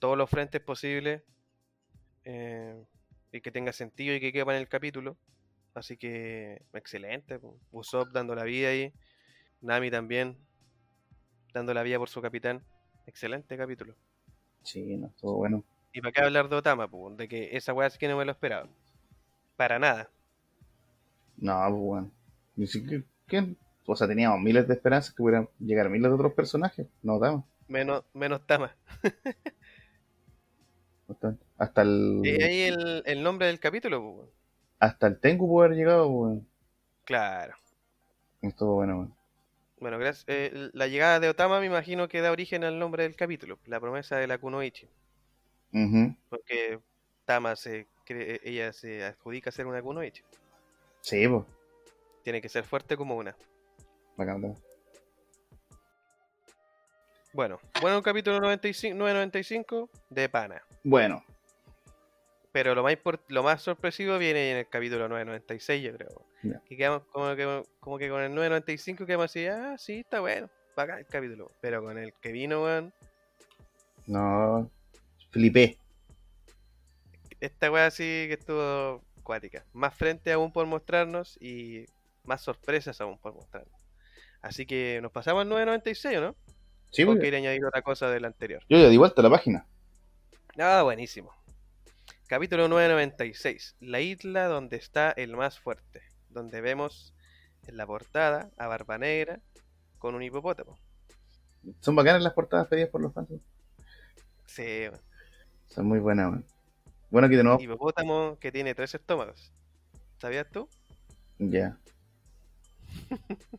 [0.00, 1.22] todos los frentes posibles
[2.24, 2.84] eh,
[3.30, 5.16] y que tenga sentido y que quepa en el capítulo.
[5.74, 7.38] Así que, excelente.
[7.70, 8.92] Usopp dando la vida ahí.
[9.60, 10.36] Nami también
[11.54, 12.64] dando la vida por su capitán.
[13.06, 13.94] Excelente capítulo.
[14.64, 15.62] Sí, no, estuvo bueno.
[15.92, 18.24] Y para qué hablar de Otama, po, de que esa weá sí que no me
[18.24, 18.68] lo esperaba.
[19.62, 20.10] Para nada.
[21.36, 22.12] No, pues, weón.
[22.56, 23.04] Ni siquiera.
[23.28, 23.56] ¿Quién?
[23.86, 26.88] O sea, teníamos miles de esperanzas que pudieran llegar miles de otros personajes.
[27.00, 27.44] No, damos.
[27.68, 28.74] Menos, menos Tama.
[31.58, 32.22] Hasta el.
[32.24, 34.30] Y ahí el, el nombre del capítulo, weón.
[34.80, 36.48] Hasta el Tengu pudo haber llegado, weón.
[37.04, 37.54] Claro.
[38.40, 39.14] Estuvo bueno, weón.
[39.78, 40.24] Bueno, gracias.
[40.26, 43.78] eh, la llegada de Otama me imagino que da origen al nombre del capítulo, la
[43.78, 44.88] promesa de la Kunoichi.
[45.72, 46.16] Ujú.
[46.28, 46.80] Porque
[47.26, 50.22] Tama se cree- ella se adjudica a ser una Kunoichi.
[51.00, 51.44] Sí, pues.
[52.22, 53.34] Tiene que ser fuerte como una.
[54.16, 54.54] Bacán.
[57.32, 60.62] Bueno, bueno, capítulo 95, 995 de Pana.
[60.84, 61.24] Bueno,
[62.52, 66.26] Pero lo más, lo más sorpresivo viene en el capítulo 996, yo creo.
[66.68, 70.50] Que quedamos como que, como que con el 995 quedamos así, ah, sí, está bueno,
[70.76, 71.50] bacán el capítulo.
[71.62, 72.92] Pero con el que vino, weón,
[74.06, 74.70] no.
[75.30, 75.78] Flipé.
[77.42, 79.64] Esta weá sí que estuvo cuática.
[79.72, 81.86] Más frente aún por mostrarnos y
[82.24, 83.74] más sorpresas aún por mostrarnos.
[84.40, 86.36] Así que nos pasamos al 996, ¿o ¿no?
[86.90, 87.18] Sí, ¿O pues.
[87.18, 88.62] quiere añadir otra cosa del anterior?
[88.68, 89.66] Yo ya di vuelta a la página.
[90.56, 91.32] Ah, buenísimo.
[92.28, 93.76] Capítulo 996.
[93.80, 96.02] La isla donde está el más fuerte.
[96.28, 97.12] Donde vemos
[97.66, 99.40] en la portada a Barba Negra
[99.98, 100.78] con un hipopótamo.
[101.80, 103.30] Son bacanas las portadas pedidas por los fans.
[104.46, 104.86] Sí.
[105.66, 106.61] Son muy buenas, weón.
[107.12, 107.60] Bueno, aquí nuevo.
[107.60, 109.52] hipopótamo que tiene tres estómagos.
[110.18, 110.66] ¿Sabías tú?
[111.38, 111.78] Ya.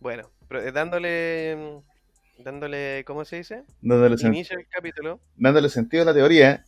[0.00, 1.56] Bueno, pero, eh, dándole.
[1.56, 3.02] mm, Dándole.
[3.04, 3.64] ¿Cómo se dice?
[3.82, 5.20] Dándole, Inicio el capítulo.
[5.34, 6.64] dándole sentido a la teoría.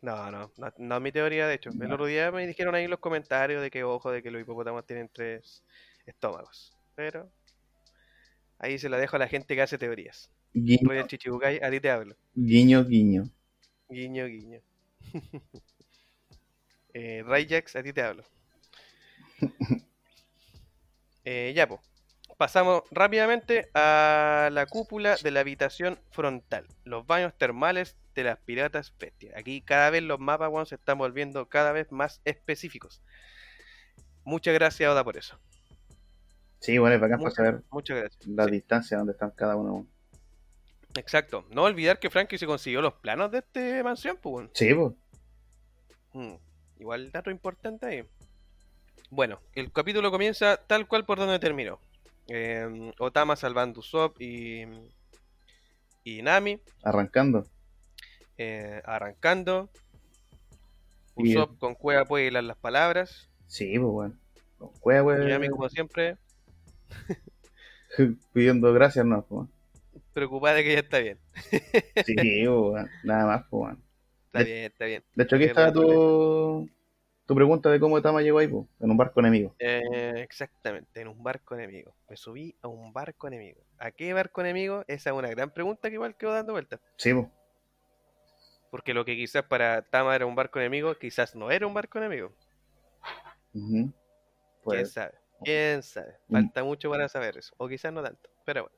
[0.00, 1.70] No, no, no, no es mi teoría, de hecho.
[1.70, 1.94] El No.
[1.94, 4.86] otro día me dijeron ahí en los comentarios de que, ojo, de que los hipopótamos
[4.86, 5.64] tienen tres
[6.06, 6.72] estómagos.
[6.94, 7.28] Pero
[8.60, 10.30] ahí se la dejo a la gente que hace teorías.
[10.54, 12.16] Guiño, Royal Chichibukai, a ti te hablo.
[12.48, 13.22] guiño, guiño.
[13.88, 14.60] Guiño, guiño.
[16.94, 18.24] eh, Rayax, a ti te hablo.
[21.24, 21.80] Eh, ya, pues.
[22.38, 26.66] Pasamos rápidamente a la cúpula de la habitación frontal.
[26.84, 29.36] Los baños termales de las piratas bestias.
[29.36, 33.02] Aquí cada vez los mapas weón, se están volviendo cada vez más específicos.
[34.24, 35.38] Muchas gracias, Oda, por eso.
[36.60, 38.22] Sí, bueno, es bacán para Muchas, saber muchas gracias.
[38.24, 39.86] la Sí, distancia donde están cada uno.
[40.96, 41.44] Exacto.
[41.50, 44.48] No olvidar que Frankie se consiguió los planos de este mansión, pues.
[44.54, 44.92] Sí, pues.
[46.12, 46.34] Mm,
[46.80, 48.04] Igual dato importante ahí.
[49.10, 51.78] Bueno, el capítulo comienza tal cual por donde terminó.
[52.28, 54.64] Eh, Otama salvando Usopp y,
[56.02, 57.46] y Nami, Arrancando.
[58.38, 59.68] eh, arrancando.
[61.14, 63.28] Usopp con cueva puede hilar las palabras.
[63.46, 64.14] Sí, pues, bueno.
[64.58, 66.16] Con cueva, Y Nami, como siempre,
[68.32, 69.48] Pidiendo gracias, no, pues.
[70.12, 71.18] Preocupada de que ya está bien.
[72.04, 72.14] Sí,
[72.48, 72.88] weón.
[73.04, 73.82] Nada más, pues, weón.
[74.26, 75.04] Está De- bien, está bien.
[75.14, 76.68] De hecho, aquí está tu,
[77.26, 78.66] tu pregunta de cómo Tama llegó ahí, pues.
[78.80, 79.54] En un barco enemigo.
[79.58, 81.94] Eh, exactamente, en un barco enemigo.
[82.08, 83.60] Me subí a un barco enemigo.
[83.78, 84.84] ¿A qué barco enemigo?
[84.88, 86.80] Esa es una gran pregunta que igual quedó dando vueltas.
[86.96, 87.26] Sí, pues.
[88.70, 91.98] Porque lo que quizás para Tama era un barco enemigo, quizás no era un barco
[91.98, 92.32] enemigo.
[93.52, 93.92] ¿Quién
[94.62, 95.12] Pues, sabe?
[95.44, 96.16] ¿Quién sabe?
[96.28, 96.32] Mm.
[96.32, 97.52] Falta mucho para saber eso.
[97.58, 98.30] O quizás no tanto.
[98.46, 98.76] Pero bueno.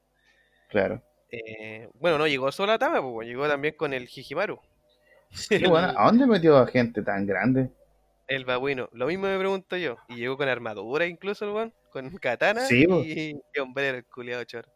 [0.69, 1.03] claro.
[1.37, 4.59] Eh, bueno, no llegó solo a Tama, pues, llegó también con el Hijimaru.
[5.31, 7.69] Sí, bueno, ¿a dónde metió a gente tan grande?
[8.29, 8.89] El babuino.
[8.93, 9.97] Lo mismo me pregunto yo.
[10.09, 11.73] Y llegó con armadura incluso el.
[11.91, 14.67] Con katana Sí, y, y hombrero, el culiado chor.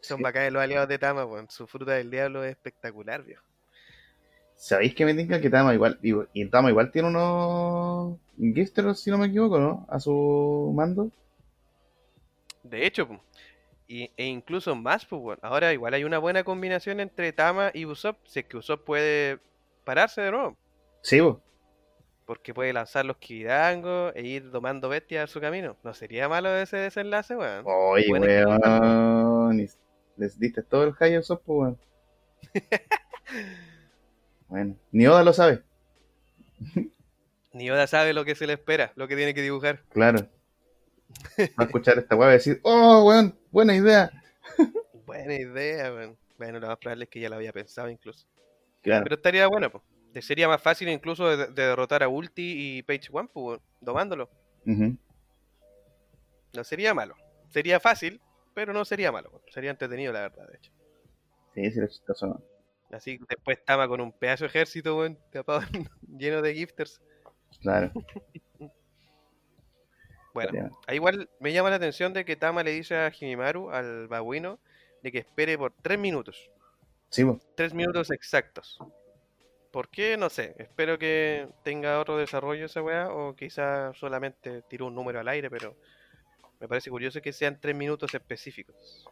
[0.00, 0.22] Son Sí.
[0.22, 1.48] bacanes los aliados de Tama, weón.
[1.48, 3.44] Su fruta del diablo es espectacular, viejo.
[4.56, 9.10] ¿Sabéis que me tinca que Tama igual, y, y Tama igual tiene unos gifters, si
[9.10, 9.86] no me equivoco, ¿no?
[9.88, 11.10] A su mando.
[12.62, 13.20] De hecho, po,
[13.94, 15.38] y, e incluso más, pues, weón.
[15.40, 18.18] Ahora igual hay una buena combinación entre Tama y Usopp.
[18.26, 19.38] Si es que Usopp puede
[19.84, 20.56] pararse de nuevo.
[21.00, 21.20] Sí.
[22.26, 25.76] Porque puede lanzar los Kirangos e ir domando bestias a su camino.
[25.84, 27.62] No sería malo ese desenlace, weón.
[27.66, 29.64] Oye, weón.
[30.16, 31.78] Les diste todo el high pues, weón.
[34.48, 35.62] bueno, ni Oda lo sabe.
[37.52, 39.84] Ni Oda sabe lo que se le espera, lo que tiene que dibujar.
[39.90, 40.28] Claro.
[41.38, 44.10] Va a escuchar esta weá y decir, oh, weón, buena idea.
[45.06, 46.16] Buena idea, weón.
[46.38, 48.26] Bueno, lo más probable es que ya lo había pensado incluso.
[48.82, 49.04] Claro.
[49.04, 49.84] Pero estaría bueno, pues.
[50.24, 54.30] Sería más fácil incluso de, de derrotar a Ulti y Page One, pues, domándolo.
[54.64, 57.16] No sería malo.
[57.50, 58.20] Sería fácil,
[58.54, 59.42] pero no sería malo.
[59.52, 60.72] Sería entretenido, la verdad, de hecho.
[61.54, 62.42] Sí, sí, era chistoso.
[62.90, 65.62] Así que después estaba con un pedazo de ejército, weón, tapado,
[66.16, 67.00] lleno de gifters.
[67.60, 67.92] Claro.
[70.34, 74.08] Bueno, ahí igual me llama la atención de que Tama le dice a Himimaru, al
[74.08, 74.58] babuino,
[75.02, 76.50] de que espere por tres minutos.
[77.08, 77.38] Sí, pues.
[77.54, 78.78] Tres minutos exactos.
[79.70, 80.16] ¿Por qué?
[80.16, 80.54] No sé.
[80.58, 85.48] Espero que tenga otro desarrollo esa weá, o quizá solamente tiró un número al aire,
[85.50, 85.76] pero
[86.60, 89.08] me parece curioso que sean tres minutos específicos.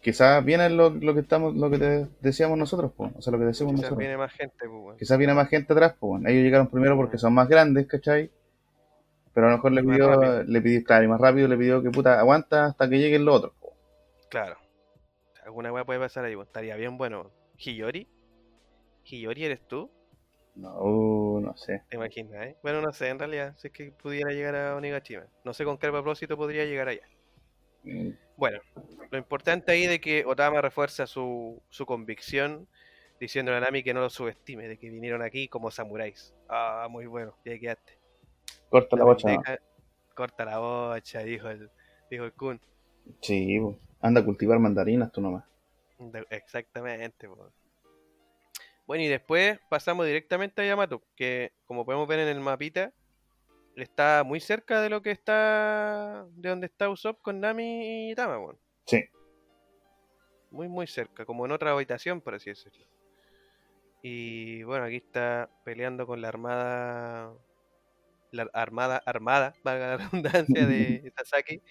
[0.00, 3.10] Quizás viene lo, lo que estamos, lo que te decíamos nosotros, pues.
[3.16, 3.98] O sea, lo que decimos Quizás nosotros.
[3.98, 4.98] viene más gente, pues, weón.
[4.98, 6.08] Quizás viene más gente atrás, pues.
[6.10, 6.28] bueno.
[6.28, 8.30] Ellos llegaron primero porque son más grandes, ¿cachai?
[9.34, 11.90] Pero a lo mejor le pidió, le pidió, claro, y más rápido le pidió que
[11.90, 13.52] puta aguanta hasta que lleguen los otros.
[13.60, 13.74] po.
[14.28, 14.56] Claro.
[15.44, 17.30] Alguna weá puede pasar ahí, estaría bien bueno.
[17.58, 18.08] ¿Hiyori?
[19.04, 19.90] ¿Hiyori eres tú?
[20.56, 21.82] No, no sé.
[21.88, 22.56] ¿Te imaginas, eh?
[22.62, 25.26] Bueno, no sé, en realidad, si es que pudiera llegar a Onigashima.
[25.44, 27.08] No sé con qué propósito podría llegar allá.
[27.84, 28.60] Mm, Bueno,
[29.10, 32.68] lo importante ahí de que Otama refuerza su, su convicción
[33.20, 36.34] diciendo a Nami que no lo subestime, de que vinieron aquí como samuráis.
[36.48, 37.98] Ah, muy bueno, ya quedaste.
[38.68, 39.28] Corta la La bocha.
[39.28, 39.58] pendeja-
[40.14, 41.70] corta la bocha, dijo el,
[42.10, 42.60] dijo el Kun.
[43.20, 43.78] Sí, po.
[44.00, 45.44] anda a cultivar mandarinas tú nomás.
[46.30, 47.28] Exactamente.
[47.28, 47.50] po.
[48.86, 52.92] Bueno, y después pasamos directamente a Yamato, que como podemos ver en el mapita,
[53.76, 58.54] está muy cerca de lo que está, de donde está Usopp con Nami y Tama.
[58.86, 59.04] Sí.
[60.50, 62.86] Muy, muy cerca, como en otra habitación, por así decirlo.
[64.02, 67.32] Y bueno, aquí está peleando con la armada,
[68.34, 71.62] la armada, armada, valga la redundancia, de Sasaki.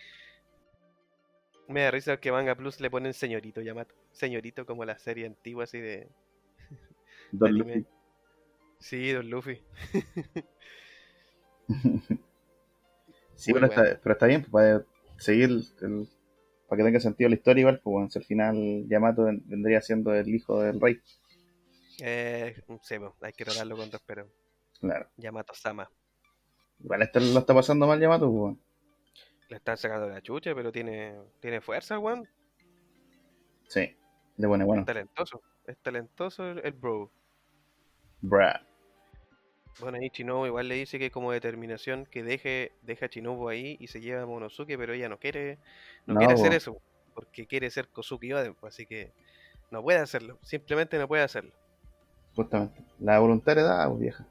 [1.67, 3.95] Me da risa que Manga Plus le ponen señorito Yamato.
[4.11, 6.09] Señorito como la serie antigua así de
[7.31, 7.57] Don.
[7.57, 7.85] Luffy.
[8.79, 9.61] Sí, Don Luffy.
[13.35, 13.83] Sí, pero, bueno.
[13.83, 14.85] está, pero está bien, pues, para
[15.17, 15.49] seguir,
[15.81, 16.07] el-
[16.67, 19.81] para que tenga sentido la historia igual, pues bueno, si al final Yamato ven- vendría
[19.81, 20.99] siendo el hijo del rey.
[22.01, 24.27] Eh, sí, bueno, hay que tratarlo con respeto.
[24.79, 25.09] Claro.
[25.17, 25.89] Yamato Sama.
[26.83, 28.57] Igual este lo está pasando mal Yamato, bueno.
[29.49, 32.27] Le están sacando la chucha, pero tiene, tiene fuerza, weón.
[33.67, 33.95] Sí,
[34.37, 34.81] de bueno, bueno.
[34.81, 35.41] Es talentoso.
[35.65, 37.11] Es talentoso el, el bro.
[38.21, 38.61] Brad.
[39.79, 43.77] Bueno, ahí Chinobu igual le dice que como determinación que deje, deja a Chinobu ahí
[43.79, 45.57] y se lleva a Monosuke, pero ella no quiere,
[46.05, 46.77] no, No, quiere hacer eso,
[47.15, 49.13] porque quiere ser Kosuki Oden, así que
[49.71, 51.53] no puede hacerlo, simplemente no puede hacerlo.
[52.35, 52.83] Justamente.
[52.99, 54.27] La voluntad da, pues, vieja.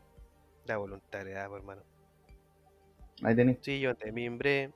[0.67, 1.83] La voluntariedad, hermano.
[3.23, 4.71] Ahí tenéis, Sí, yo te mimbré.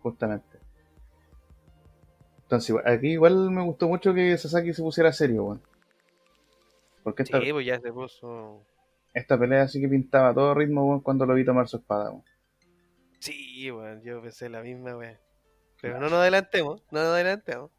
[0.00, 0.58] justamente.
[2.42, 5.62] Entonces, aquí igual me gustó mucho que Sasaki se pusiera serio, weón.
[7.02, 8.62] Porque esta, Sí, pues ya se puso.
[9.14, 12.24] esta pelea sí que pintaba todo ritmo, weón, cuando lo vi tomar su espada, weón.
[13.20, 15.16] Sí, bueno, yo pensé la misma, weón.
[15.80, 17.70] Pero no nos adelantemos, no nos adelantemos.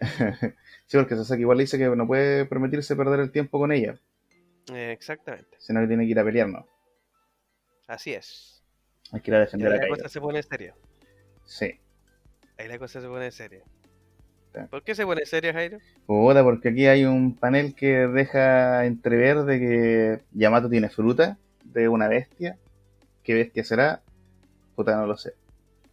[0.86, 3.98] sí, porque Sasaki igual le dice que no puede permitirse perder el tiempo con ella,
[4.72, 6.66] Eh, exactamente, sino que tiene que ir a pelear, ¿no?
[7.86, 8.62] Así es.
[9.12, 10.74] Hay que ir a Y defender ahí a la cosa se pone seria.
[11.44, 11.78] Sí.
[12.58, 13.62] Ahí la cosa se pone seria.
[14.70, 15.78] ¿Por qué se pone seria, Jairo?
[16.06, 21.88] Puta, porque aquí hay un panel que deja entrever de que Yamato tiene fruta de
[21.88, 22.58] una bestia.
[23.22, 24.02] ¿Qué bestia será?
[24.76, 25.34] Puta, no lo sé.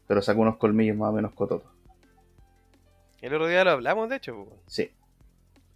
[0.08, 1.72] Pero saca unos colmillos más o menos cototos.
[3.22, 4.60] El otro día lo hablamos, de hecho, pues.
[4.68, 4.92] Sí,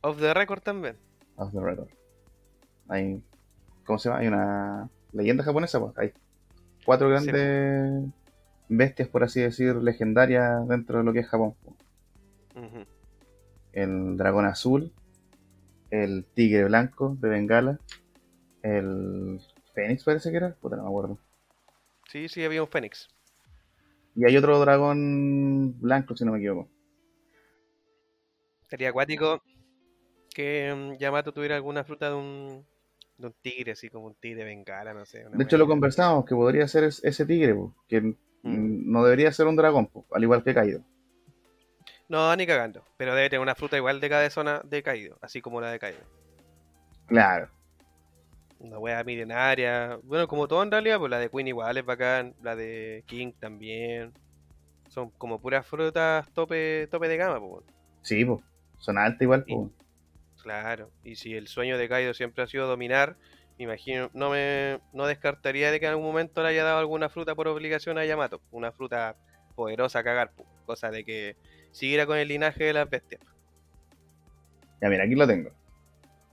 [0.01, 0.97] Off the record también.
[1.37, 1.87] off the record.
[2.89, 3.23] Hay,
[3.85, 4.19] ¿cómo se llama?
[4.21, 5.97] Hay una leyenda japonesa, pues.
[5.97, 6.13] Hay
[6.85, 8.11] cuatro Sí, grandes
[8.69, 11.55] bestias, por así decir, legendarias dentro de lo que es Japón.
[11.63, 11.75] pues.
[13.73, 14.93] El dragón azul,
[15.91, 17.79] el tigre blanco de Bengala,
[18.63, 19.39] el
[19.75, 21.19] fénix parece que era, puta, no me acuerdo.
[22.07, 23.09] Sí, sí, había un Fénix.
[24.15, 26.69] Y hay otro dragón blanco, si no me equivoco.
[28.69, 29.41] Sería acuático
[30.35, 32.67] que mm, Yamato tuviera alguna fruta de un,
[33.17, 35.23] de un tigre, así como un tigre bengala, no sé.
[35.31, 38.15] De hecho, lo conversamos, que podría ser es- ese tigre, po, que mm,
[38.91, 40.81] no debería ser un dragón, po, al igual que Kaido.
[42.07, 42.85] No, ni cagando.
[42.97, 45.79] Pero debe tener una fruta igual de cada zona de Kaido, así como la de
[45.79, 45.99] Kaido.
[47.07, 47.49] Claro,
[48.59, 49.99] Una wea milenaria.
[50.03, 52.33] Bueno, como todo en realidad, pues la de Queen igual es bacán.
[52.41, 54.13] La de King también.
[54.89, 57.65] Son como puras frutas tope, tope de gama, pues.
[58.01, 58.41] sí, po,
[58.77, 59.45] son altas igual.
[59.45, 59.71] po.
[60.43, 60.91] Claro.
[61.05, 63.15] Y si el sueño de Kaido siempre ha sido dominar,
[63.57, 67.07] me imagino, no me no descartaría de que en algún momento le haya dado alguna
[67.07, 68.41] fruta por obligación a Yamato.
[68.51, 69.15] Una fruta
[69.55, 70.31] poderosa a cagar.
[70.65, 71.37] Cosa de que
[71.71, 73.21] siguiera con el linaje de las bestias.
[74.81, 75.49] Ya, mira, aquí lo tengo.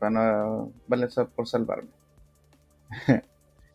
[0.01, 1.91] Para no vale por salvarme.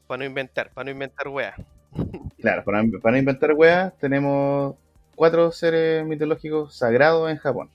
[0.07, 1.55] Para no inventar, para no inventar weas.
[2.37, 4.75] Claro, para, para no inventar weas, tenemos
[5.15, 7.71] cuatro seres mitológicos sagrados en Japón,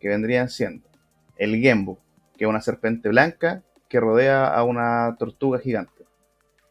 [0.00, 0.91] que vendrían siendo
[1.36, 1.98] el Genbu,
[2.36, 6.04] que es una serpiente blanca que rodea a una tortuga gigante.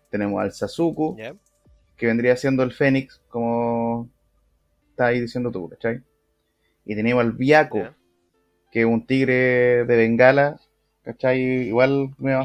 [0.10, 1.16] Tenemos al Sasuku,
[1.96, 4.10] que vendría siendo el Fénix, como
[4.90, 6.02] está ahí diciendo tú, ¿cachai?
[6.84, 7.96] Y tenemos al Byaku, ¿Ya?
[8.72, 10.60] que es un tigre de Bengala,
[11.04, 11.40] ¿cachai?
[11.68, 12.44] Igual me ha.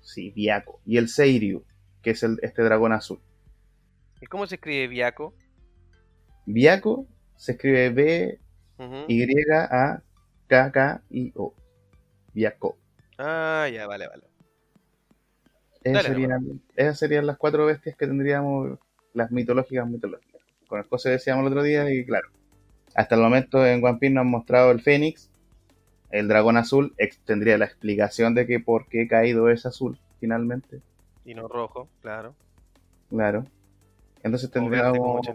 [0.00, 0.80] Sí, Byaku.
[0.84, 1.64] Y el Seiryu,
[2.02, 3.20] que es el, este dragón azul.
[4.20, 5.32] ¿Y cómo se escribe Byaku?
[6.46, 8.40] Byaku se escribe B
[10.48, 10.50] Ujú.
[10.50, 11.54] Y A K K I O.
[12.34, 12.76] Byaku.
[13.18, 14.22] Ah, ya, vale, vale.
[15.82, 18.78] Esas Dale serían, esas serían las cuatro bestias que tendríamos,
[19.12, 20.40] las mitológicas mitológicas.
[20.66, 22.28] Con el José decíamos el otro día y claro,
[22.94, 25.30] hasta el momento en One Piece nos han mostrado el Fénix,
[26.10, 30.80] el dragón azul, tendría la explicación de que por qué Kaido es azul finalmente,
[31.24, 32.34] Y no rojo, claro.
[33.10, 33.44] claro.
[34.22, 35.28] Entonces tendríamos.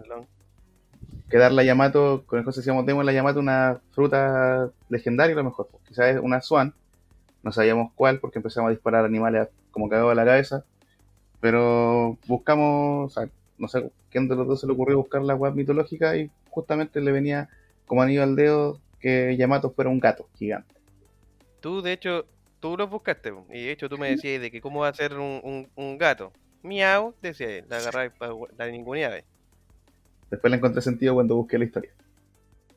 [1.30, 5.38] Que darle a Yamato, con el José decíamos, démosle a Yamato una fruta legendaria a
[5.38, 6.74] lo mejor, pues, quizás es una Swan,
[7.44, 10.66] no sabíamos cuál porque empezamos a disparar animales como cagado a la cabeza,
[11.40, 15.36] pero buscamos, o sea, no sé quién de los dos se le ocurrió buscar la
[15.36, 17.50] web mitológica y justamente le venía
[17.86, 20.74] como anillo al dedo que Yamato fuera un gato gigante.
[21.62, 22.26] Tú, de hecho,
[22.60, 25.14] tú lo buscaste, y de hecho tú me decías de que cómo va a ser
[25.14, 26.34] un, un, un gato.
[26.64, 29.18] Miau, decía él, la agarraba para la ninguneaba.
[30.30, 31.92] Después le encontré sentido cuando busqué la historia.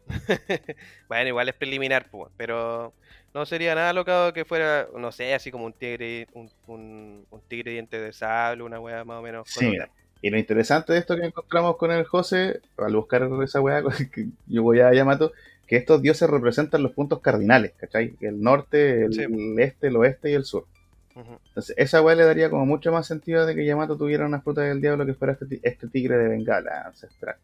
[1.08, 2.92] Bueno, igual es preliminar, pues, pero
[3.34, 7.40] no sería nada locado que fuera, no sé, así como un tigre, un, un, un
[7.48, 9.48] tigre diente de sable, una wea más o menos.
[9.48, 9.90] Sí, colorida.
[10.20, 13.82] Y lo interesante de esto que encontramos con el José, al buscar esa weá,
[14.12, 15.32] que yo voy a Yamato,
[15.66, 18.14] que estos dioses representan los puntos cardinales, ¿cachai?
[18.20, 19.22] El norte, el, Sí.
[19.22, 20.66] el este, el oeste y el sur.
[21.14, 24.62] Entonces, esa weá le daría como mucho más sentido de que Yamato tuviera una fruta
[24.62, 27.36] del diablo que fuera este, este tigre de Bengala ancestral.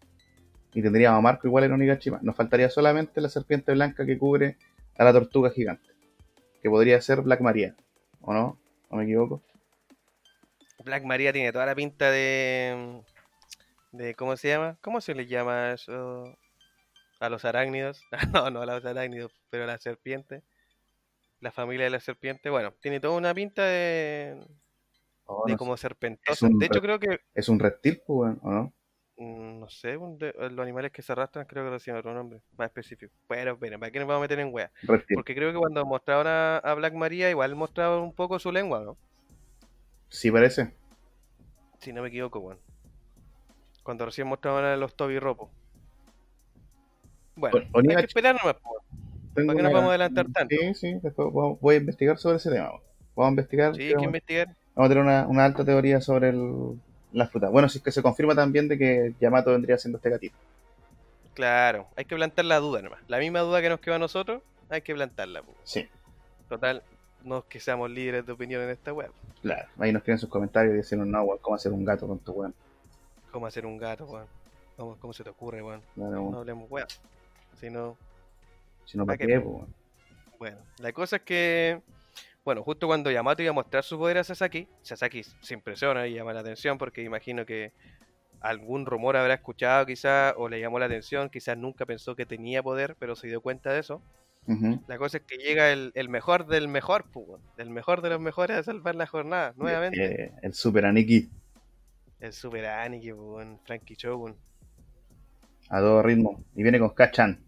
[0.72, 2.18] Y tendríamos a Marco igual en Onigashima.
[2.22, 4.56] Nos faltaría solamente la serpiente blanca que cubre
[4.96, 5.90] a la tortuga gigante.
[6.62, 7.74] Que podría ser Black Maria.
[8.20, 8.58] ¿O no?
[8.90, 9.42] ¿No me equivoco?
[10.84, 13.02] Black Maria tiene toda la pinta de.
[13.92, 14.78] de ¿Cómo se llama?
[14.80, 16.36] ¿Cómo se le llama eso?
[17.20, 18.02] A los arácnidos.
[18.32, 20.42] No, no a los arácnidos, pero a la serpiente.
[21.41, 22.51] La familia de la serpiente.
[22.51, 24.45] Bueno, tiene toda una pinta de.
[25.24, 26.49] ¿O de no como serpentosa.
[26.51, 27.20] De hecho, re- creo que.
[27.34, 28.72] Es un reptil, pues, weón, ¿o no?
[29.18, 32.66] mm, No sé, de- los animales que se arrastran creo que reciben otro nombre más
[32.68, 33.12] específico.
[33.28, 34.70] Bueno, miren, ¿para qué nos vamos a meter en wea?
[34.82, 35.14] Reptil.
[35.14, 38.80] Porque creo que cuando mostraban a, a Black Maria, igual mostraban un poco su lengua,
[38.82, 38.97] ¿no?
[40.09, 40.72] Sí, parece.
[41.78, 42.59] Si no me equivoco, weón.
[43.84, 45.51] Cuando recién mostraban a los Toby Ropo.
[47.36, 48.78] Bueno, O- hay que esperar nomás, po.
[49.35, 50.57] Tengo ¿Para qué nos vamos a adelantar tanto?
[50.59, 51.29] Sí, sí, después
[51.61, 52.70] voy a investigar sobre ese tema.
[53.14, 53.74] Vamos a investigar.
[53.74, 54.49] Sí, hay que investigar.
[54.74, 56.81] vamos a tener una, una alta teoría sobre el,
[57.12, 57.49] la fruta.
[57.49, 60.37] Bueno, si es que se confirma también de que Yamato vendría siendo este gatito.
[61.35, 63.01] Claro, hay que plantar la duda nomás.
[63.07, 65.55] La misma duda que nos quedó a nosotros, hay que plantarla, po.
[65.62, 65.87] Sí,
[66.49, 66.83] Total,
[67.24, 69.11] no es que seamos líderes de opinión en esta web.
[69.43, 69.68] claro.
[69.79, 72.33] Ahí nos tienen sus comentarios y dicen, no, weón, ¿cómo hacer un gato con tu
[72.33, 72.55] weón?
[73.31, 74.26] ¿Cómo hacer un gato, weón?
[74.76, 75.83] ¿Cómo, cómo se te ocurre, weón?
[75.95, 76.89] No, hablemos, weón.
[77.61, 77.97] Si no,
[78.89, 79.68] si no, ¿para ¿para qué, po?
[80.39, 81.82] Bueno, la cosa es que,
[82.43, 86.14] bueno, justo cuando Yamato iba a mostrar su poder a Sasaki, Sasaki se impresiona y
[86.14, 87.72] llama la atención porque imagino que
[88.41, 92.62] algún rumor habrá escuchado quizás o le llamó la atención, quizás nunca pensó que tenía
[92.62, 94.01] poder, pero se dio cuenta de eso.
[94.86, 97.26] La cosa es que llega el, el mejor del mejor, pues,
[97.59, 100.24] el mejor de los mejores a salvar la jornada, nuevamente.
[100.24, 101.28] Eh, el Super Aniki
[102.20, 104.34] El Super Aniki, pues, Frankie Shogun,
[105.68, 106.43] a todo ritmo.
[106.55, 107.45] Y viene con Kachan.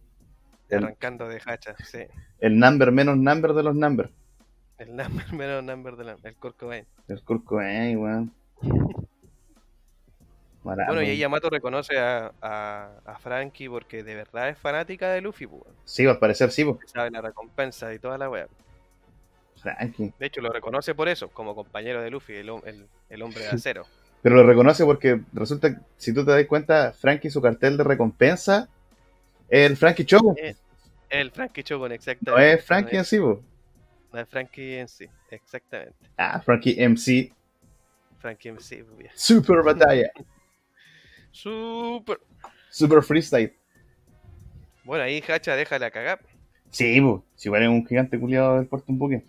[0.71, 2.01] El, arrancando de hacha, sí.
[2.41, 4.11] el number menos number de los number.
[4.79, 6.87] El number menos number de la, el Kurt Cobain.
[7.09, 8.33] El Kurt Cobain, weón.
[10.63, 15.23] Bueno, y ahí Yamato reconoce a, a, a Frankie porque de verdad es fanática de
[15.23, 15.75] Luffy, pues, weón.
[15.85, 16.79] Sí, al parecer sí, po.
[16.85, 18.47] sabe la recompensa y toda la wea.
[19.57, 20.13] Frankie.
[20.19, 23.49] De hecho, lo reconoce por eso, como compañero de Luffy, el, el, el hombre de
[23.53, 23.87] acero.
[24.23, 27.85] Pero lo reconoce porque resulta que, si tú te das cuenta, Frankie, su cartel de
[27.85, 28.69] recompensa,
[29.51, 30.35] el Frankie Choco.
[30.39, 30.55] Eh,
[31.09, 32.53] El Frankie Shogun, No exactamente.
[32.55, 33.43] es Frankie en sí, po.
[34.13, 35.95] No es Frankie en sí, exactamente.
[36.17, 37.33] Ah, Frankie MC.
[38.19, 38.53] Frankie
[38.85, 39.11] pues, bien.
[39.15, 40.11] Super batalla.
[41.33, 42.21] Super.
[42.71, 43.57] Super freestyle.
[44.85, 46.21] Bueno, ahí Hacha deja la cagar.
[46.71, 47.25] Sí, po.
[47.35, 49.25] Si es un gigante culiado del puerto un buque.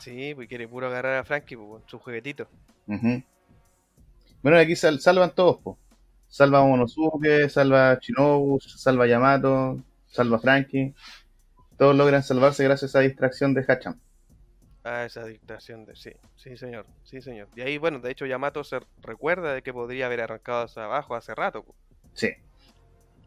[0.00, 2.48] Sí, pues quiere puro agarrar a Frankie, pues, con su juguetito.
[2.86, 3.22] Ujú.
[4.42, 5.78] Bueno, aquí sal- salvan todos, po.
[6.30, 10.94] Salva a Monosuke, salva a Shinobu, salva a Yamato, salva a Frankie.
[11.76, 13.98] Todos logran salvarse gracias a esa distracción de Hacham.
[14.84, 15.96] Ah, esa dictación de.
[15.96, 16.86] Sí, sí, señor.
[17.02, 17.48] Sí, señor.
[17.56, 21.16] Y ahí, bueno, de hecho, Yamato se recuerda de que podría haber arrancado hacia abajo
[21.16, 21.64] hace rato.
[22.14, 22.30] Sí.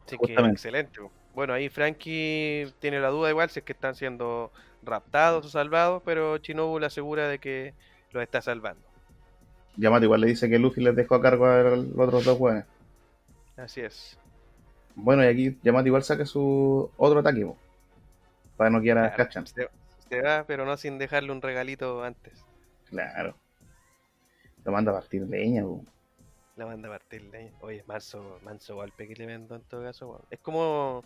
[0.07, 1.01] Así que excelente.
[1.35, 4.51] Bueno, ahí Frankie tiene la duda igual si es que están siendo
[4.81, 7.73] raptados o salvados, pero Shinobu le asegura de que
[8.11, 8.81] los está salvando.
[9.75, 12.65] Yamato igual le dice que Luffy les dejó a cargo a los otros dos hueones.
[13.57, 14.17] Así es.
[14.95, 17.57] Bueno, y aquí Yamato igual saca su otro ataque, po,
[18.57, 19.69] para no quedar a Claro, se,
[20.09, 22.45] se va, pero no sin dejarle un regalito antes.
[22.89, 23.35] Claro.
[24.63, 25.83] Lo manda a partir leña, po.
[26.55, 27.51] La manda a partir leña.
[27.61, 30.07] Oye, manso, manso golpe que le vendo en todo caso.
[30.09, 30.21] weón.
[30.29, 31.03] Es como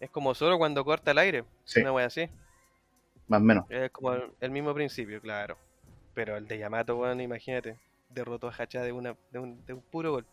[0.00, 1.44] es como solo cuando corta el aire.
[1.64, 2.28] Sí, Una wea así.
[3.28, 3.64] más o menos.
[3.70, 5.56] Es como el, el mismo principio, claro.
[6.12, 7.78] Pero el de Yamato, weón, imagínate,
[8.10, 10.30] derrotó a Hacha de, una, de, un, de un puro golpe.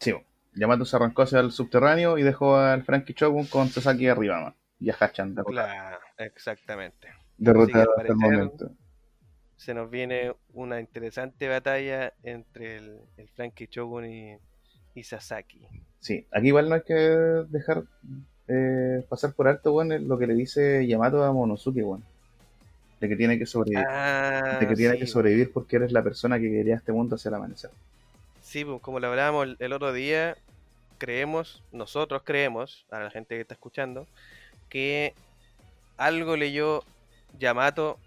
[0.00, 0.12] Sí.
[0.54, 4.54] Yamato se arrancó hacia el subterráneo y dejó al Frankie Shogun con Sasaki arriba.
[4.80, 5.34] Y a Hachan.
[5.34, 7.08] Claro, exactamente.
[7.38, 8.70] Derrotado hasta el momento.
[9.56, 14.36] Se nos viene una interesante batalla entre el, el Frankie Shogun y,
[14.94, 15.66] y Sasaki.
[16.00, 17.84] Sí, aquí igual no hay que dejar
[18.48, 22.04] eh, pasar por alto, weón, lo que le dice Yamato a Monosuke, weón.
[23.00, 23.86] De que tiene que sobrevivir.
[23.88, 27.16] Ah, de que tiene sí, que sobrevivir porque eres la persona que quería este mundo
[27.16, 27.70] hacia el amanecer.
[28.42, 30.36] Sí, pues, como lo hablábamos el, el otro día,
[31.04, 34.06] creemos, nosotros creemos, a la gente que está escuchando,
[34.70, 35.12] que
[35.98, 36.82] algo leyó
[37.38, 37.98] Yamato,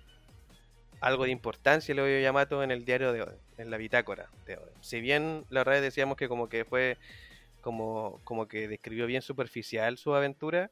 [1.00, 4.74] algo de importancia leyó Yamato en el diario de Oden, en la bitácora de Oden.
[4.82, 6.98] Si bien la verdad decíamos que como que fue,
[7.62, 10.72] como, como que describió bien superficial su aventura,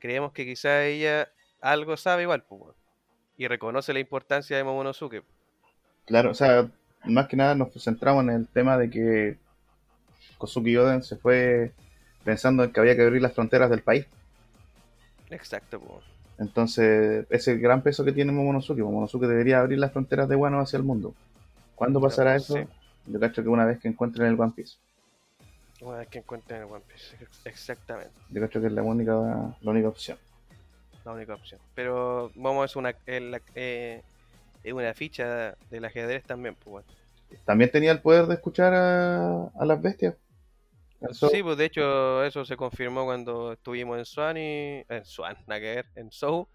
[0.00, 1.28] creemos que quizá ella
[1.60, 2.74] algo sabe igual, pues,
[3.36, 5.22] y reconoce la importancia de Momonosuke.
[6.04, 6.68] Claro, o sea,
[7.04, 9.38] más que nada nos centramos en el tema de que
[10.40, 11.70] Kosuke Oden se fue
[12.24, 14.06] pensando en que había que abrir las fronteras del país.
[15.30, 16.02] Exacto, pues.
[16.38, 18.80] Entonces, ese es el gran peso que tiene Momonosuke.
[18.80, 21.14] Momonosuke debería abrir las fronteras de Wano hacia el mundo.
[21.74, 22.54] ¿Cuándo pasará eso?
[22.54, 22.62] Sí.
[23.06, 24.76] Yo cacho que una vez que encuentren el One Piece.
[25.82, 27.16] Una vez que encuentren el One Piece.
[27.20, 29.12] ex- Exactamente, Yo cacho que es la única,
[29.60, 30.18] la única opción.
[31.04, 31.60] la única opción.
[31.74, 34.02] Pero Momo es una, es la- eh,
[34.64, 36.86] es una ficha del ajedrez también, pues bueno.
[37.44, 40.14] También tenía el poder de escuchar a, a las bestias.
[41.00, 44.84] Eso- Sí, pues de hecho eso se confirmó cuando estuvimos en Swan y...
[44.88, 46.46] En Swan, ver, en Soul.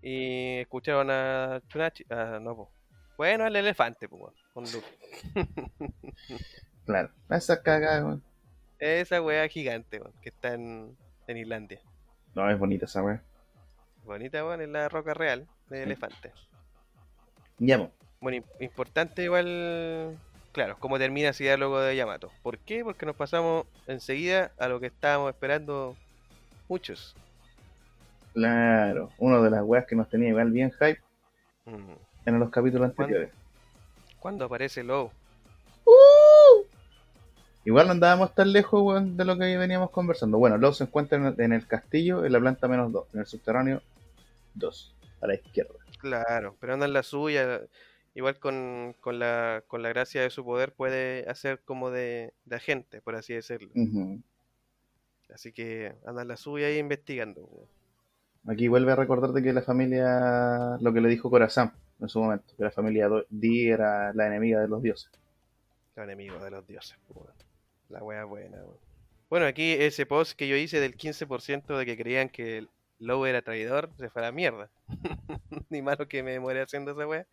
[0.00, 2.04] Y escucharon a Chunachi...
[2.10, 2.68] ah, no, pues.
[3.16, 4.94] Bueno, el elefante, pues con Luffy.
[6.84, 8.22] Claro, esa cagada, weón.
[8.80, 10.96] Esa wea gigante, weón, que está en,
[11.28, 11.80] en Islandia.
[12.34, 13.22] No, es bonita esa weá.
[14.04, 15.82] Bonita, weón, es la roca real de Sí.
[15.84, 16.32] elefante.
[17.58, 17.92] Ya, po.
[18.20, 20.18] Bueno, im- importante igual,
[20.52, 22.30] claro, cómo termina ese diálogo de Yamato.
[22.42, 22.84] ¿Por qué?
[22.84, 25.96] Porque nos pasamos enseguida a lo que estábamos esperando
[26.68, 27.14] muchos.
[28.34, 31.00] Claro, uno de las weas que nos tenía igual bien hype
[31.64, 31.92] Mm.
[32.26, 33.02] en los capítulos ¿Cuándo?
[33.04, 33.30] anteriores.
[34.18, 35.10] Cuando aparece Low.
[37.64, 40.36] Igual no andábamos tan lejos weón, de lo que veníamos conversando.
[40.38, 43.20] Bueno, Lowe se encuentra en el, en el castillo, en la planta menos 2, en
[43.20, 43.80] el subterráneo
[44.54, 45.74] 2, a la izquierda.
[45.98, 47.60] Claro, pero anda en la suya.
[48.14, 52.56] Igual con, con, la, con la gracia de su poder puede hacer como de, de
[52.56, 53.70] agente, por así decirlo.
[55.32, 57.48] Así que anda la suya ahí investigando.
[58.46, 62.54] Aquí vuelve a recordarte que la familia, lo que le dijo Corazán en su momento,
[62.56, 65.10] que la familia Di era la enemiga de los dioses.
[65.96, 66.98] Los enemigos de los dioses.
[67.88, 68.56] La wea buena.
[68.58, 68.78] weón.
[69.30, 72.66] Bueno, aquí ese post que yo hice del 15% de que creían que
[72.98, 74.68] Lowe era traidor se fue a la mierda.
[75.70, 77.26] Ni malo que me muere haciendo esa wea.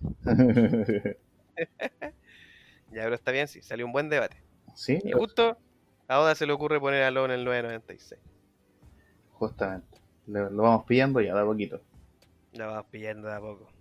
[2.90, 4.36] Ya, pero está bien, sí, salió un buen debate.
[4.74, 5.58] sí, Y justo
[6.08, 8.20] a Oda se le ocurre poner a Lowe en el 996.
[9.32, 10.00] justamente.
[10.26, 11.80] Lo, lo vamos pillando ya, de a poquito.
[12.52, 13.72] La vas pillando de a poco.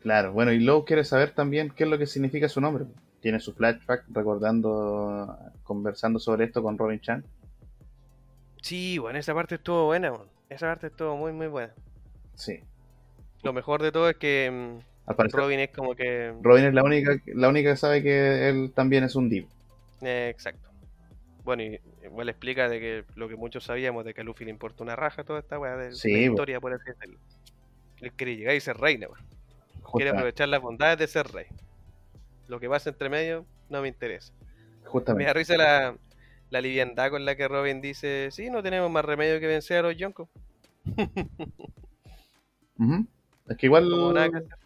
[0.00, 2.86] Claro, bueno, y Lowe quiere saber también qué es lo que significa su nombre.
[3.20, 7.24] Tiene su flashback recordando, conversando sobre esto con Robin Chan.
[8.62, 10.12] Sí, bueno, esa parte estuvo buena.
[10.48, 11.74] Esa parte estuvo muy, muy buena.
[12.34, 12.60] Sí.
[13.42, 16.32] Lo mejor de todo es que Al parecer, Robin es como que...
[16.40, 19.46] Robin es la única, la única que sabe que él también es un div.
[20.02, 20.68] Eh, exacto.
[21.42, 24.50] Bueno, y igual explica de que lo que muchos sabíamos de que a Luffy le
[24.50, 27.18] importa una raja toda esta weá de, Sí, de historia, por así decirlo.
[28.00, 29.24] Él quiere llegar y ser reina, weón.
[29.94, 31.46] Quiere aprovechar las bondades de ser rey.
[32.46, 34.32] Lo que pasa entre medio no me interesa.
[34.82, 35.24] Me justamente.
[35.26, 35.96] da risa la,
[36.50, 39.82] la liviandad con la que Robin dice, sí, no tenemos más remedio que vencer a
[39.82, 40.28] los Yonko.
[42.78, 43.06] Ujú.
[43.48, 44.59] Es que igual Como nada que hacer.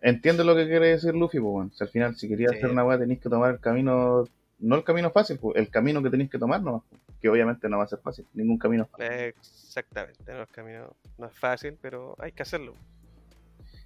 [0.00, 1.70] Entiendo lo que quiere decir Luffy, pues bueno.
[1.74, 2.58] Si al final, si querías Sí.
[2.58, 4.24] hacer una weá, tenéis que tomar el camino,
[4.58, 6.82] no el camino fácil, pues, el camino que tenéis que tomar nomás.
[7.20, 9.06] Que obviamente no va a ser fácil, ningún camino es fácil.
[9.06, 12.74] Exactamente, no es, camino, no es fácil, pero hay que hacerlo.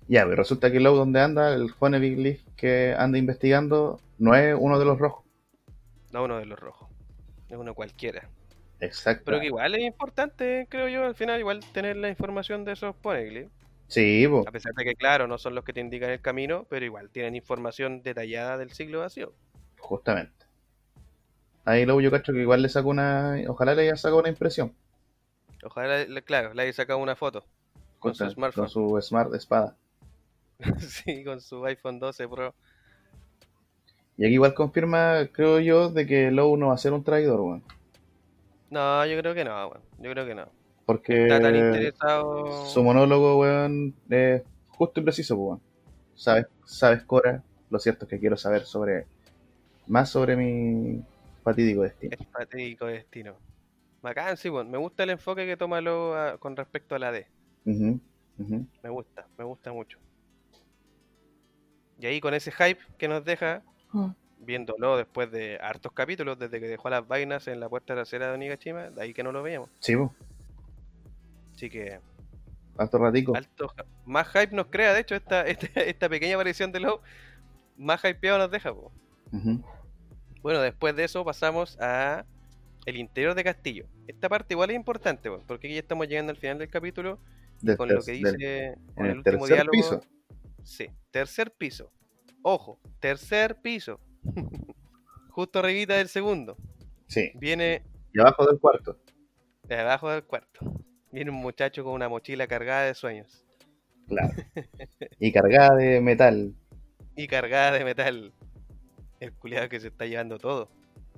[0.08, 4.34] Ya, pero resulta que Lowe donde anda, el Fone Big Leaf que anda investigando, no
[4.34, 5.24] es uno de los rojos.
[6.12, 6.88] No uno de los rojos,
[7.48, 8.28] es uno cualquiera.
[8.80, 9.22] Exacto.
[9.26, 12.96] Pero que igual es importante, creo yo, al final igual tener la información de esos
[12.96, 13.52] poneglyphs.
[13.90, 14.26] Sí.
[14.44, 17.10] A pesar de que, claro, no son los que te indican el camino, pero igual
[17.10, 19.34] tienen información detallada del siglo vacío.
[19.80, 20.46] Justamente.
[21.64, 23.36] Ahí Lowe yo cacho que igual le sacó una.
[23.48, 24.74] Ojalá le haya sacado una impresión.
[25.64, 27.44] Ojalá, le- claro, le haya sacado una foto
[27.98, 28.68] con su Con smartphone.
[28.68, 29.76] su Smart Espada.
[30.78, 32.54] sí, con su iPhone 12 Pro.
[34.16, 37.40] Y aquí igual confirma, creo yo, de que Lowe no va a ser un traidor,
[37.40, 37.64] weón.
[38.70, 39.82] No, yo creo que no, weón.
[39.98, 40.50] Yo creo que no.
[40.90, 42.64] Porque Está tan interesado.
[42.64, 45.60] su monólogo, weón, es justo y preciso, pues, weón.
[46.16, 49.06] sabes, sabes, Cora, lo cierto es que quiero saber sobre
[49.86, 51.00] más sobre mi
[51.44, 52.16] fatídico destino.
[52.18, 53.36] El fatídico destino.
[54.02, 57.12] Bacán, sí, bueno, me gusta el enfoque que toma Lobo a- con respecto a la
[57.12, 57.28] D.
[57.64, 59.96] Me gusta, me gusta mucho.
[62.00, 63.62] Y ahí con ese hype que nos deja,
[64.38, 68.34] viéndolo después de hartos capítulos, desde que dejó las vainas en la puerta trasera de
[68.34, 69.70] Onigashima, de ahí que no lo veíamos.
[69.78, 70.12] Sí, po,
[71.60, 72.00] Así que
[72.78, 73.36] alto ratico.
[73.36, 73.70] alto,
[74.06, 77.00] más hype nos crea, de hecho, esta, esta, esta pequeña aparición de Lowe,
[77.76, 78.72] más hypeado nos deja.
[78.72, 78.90] po.
[80.42, 82.24] Bueno, después de eso pasamos a
[82.86, 83.84] el interior de Castillo.
[84.08, 87.18] Esta parte igual es importante, po, porque aquí ya estamos llegando al final del capítulo
[87.60, 89.70] Del con lo que dice en en el el último diálogo.
[89.72, 90.00] piso.
[90.64, 91.92] Sí, tercer piso.
[92.42, 94.00] Ojo, tercer piso.
[95.30, 96.56] Justo arribita del segundo.
[97.06, 97.82] Sí, Viene
[98.14, 98.98] y abajo del cuarto.
[99.64, 100.60] de abajo del cuarto.
[101.12, 103.44] Viene un muchacho con una mochila cargada de sueños
[104.06, 104.32] Claro.
[105.18, 106.54] y cargada de metal.
[107.16, 108.32] y cargada de metal.
[109.20, 110.68] El culiado que se está llevando todo,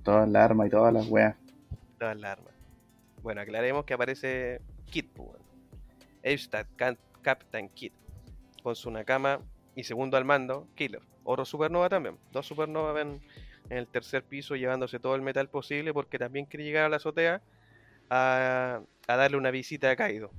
[0.02, 1.36] Todas las armas y todas las weas.
[1.98, 2.52] todas las armas.
[3.22, 5.30] Bueno, aclaremos que aparece Kid, pues.
[6.24, 7.92] Eivstad, Can- Captain Kid,
[8.62, 9.40] con su Nakama
[9.76, 11.02] y segundo al mando, Killer.
[11.24, 12.16] Oro Supernova también.
[12.32, 13.20] Dos Supernova ven
[13.70, 16.96] en el tercer piso llevándose todo el metal posible porque también quiere llegar a la
[16.96, 17.40] azotea
[18.10, 20.30] a, a darle una visita a Kaido.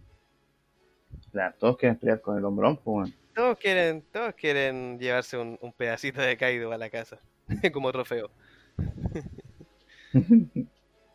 [1.31, 3.11] Claro, todos quieren pelear con el hombrón, pues.
[3.33, 7.17] Todos quieren, todos quieren llevarse un, un pedacito de Kaido a la casa,
[7.73, 8.29] como trofeo.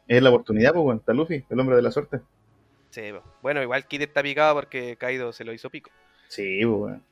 [0.08, 0.98] es la oportunidad, pues.
[0.98, 2.20] Está Luffy, el hombre de la suerte.
[2.90, 3.02] Sí,
[3.42, 5.90] bueno, igual Kid está picado porque Kaido se lo hizo pico.
[6.28, 7.02] Sí, pues, weón.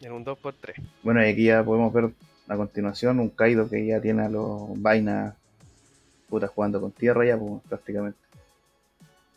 [0.00, 0.74] En un 2x3.
[1.02, 2.10] Bueno, y aquí ya podemos ver
[2.48, 5.36] a continuación un Kaido que ya tiene a los vainas
[6.28, 8.18] putas jugando con tierra ya, pues, prácticamente.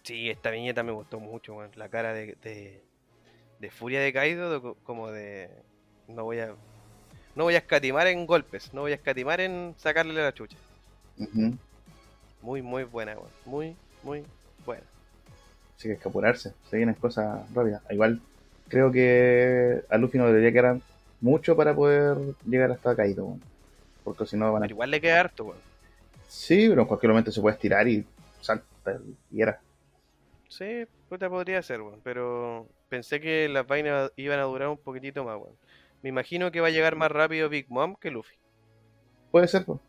[0.06, 1.72] Sí, esta viñeta me gustó mucho, weón.
[1.76, 2.82] La cara de, de,
[3.60, 5.50] de furia de Kaido, de como de.
[6.08, 6.54] No voy a.
[7.36, 10.58] No voy a escatimar en golpes, no voy a escatimar en sacarle la chucha.
[12.42, 13.32] Muy, muy buena, weón.
[13.46, 14.24] Muy, muy
[14.66, 14.84] buena.
[15.76, 17.82] Así que hay que apurarse, se vienen cosas rápidas.
[17.90, 18.22] Igual
[18.70, 20.80] creo que a Luffy no debería quedar
[21.20, 23.42] mucho para poder llegar hasta Kaido, weón.
[24.04, 24.66] porque si no van a...
[24.66, 25.58] Pero igual le queda harto, weón.
[26.30, 28.06] Sí, pero en cualquier momento se puede estirar y
[28.40, 29.00] salta
[29.32, 29.60] y era.
[30.48, 32.00] Sí, puta podría ser, weón.
[32.04, 35.56] Pero pensé que las vainas iban a durar un poquitito más, weón.
[36.02, 38.36] Me imagino que va a llegar más rápido Big Mom que Luffy.
[39.32, 39.80] Puede ser, pues.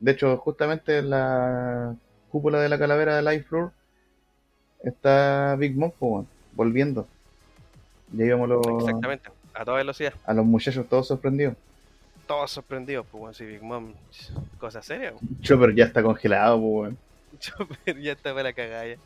[0.00, 1.94] De hecho, justamente en la
[2.30, 3.72] cúpula de la calavera de Life Floor
[4.84, 7.06] está Big Mom, pues, weón, volviendo.
[8.12, 10.12] Ya íbamos los- Exactamente, a toda velocidad.
[10.24, 11.54] a los muchachos todos sorprendidos.
[12.26, 13.34] Todos sorprendidos, pues, weón.
[13.34, 13.92] Si Big Mom,
[14.58, 15.20] cosa seria, weón.
[15.40, 16.98] Chopper ya está congelado, pues, weón.
[17.38, 18.96] Chopper ya está para la cagada ya.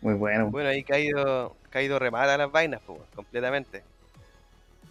[0.00, 0.50] Muy bueno.
[0.50, 3.82] Bueno, ahí caído, caído remata las vainas, pues, completamente.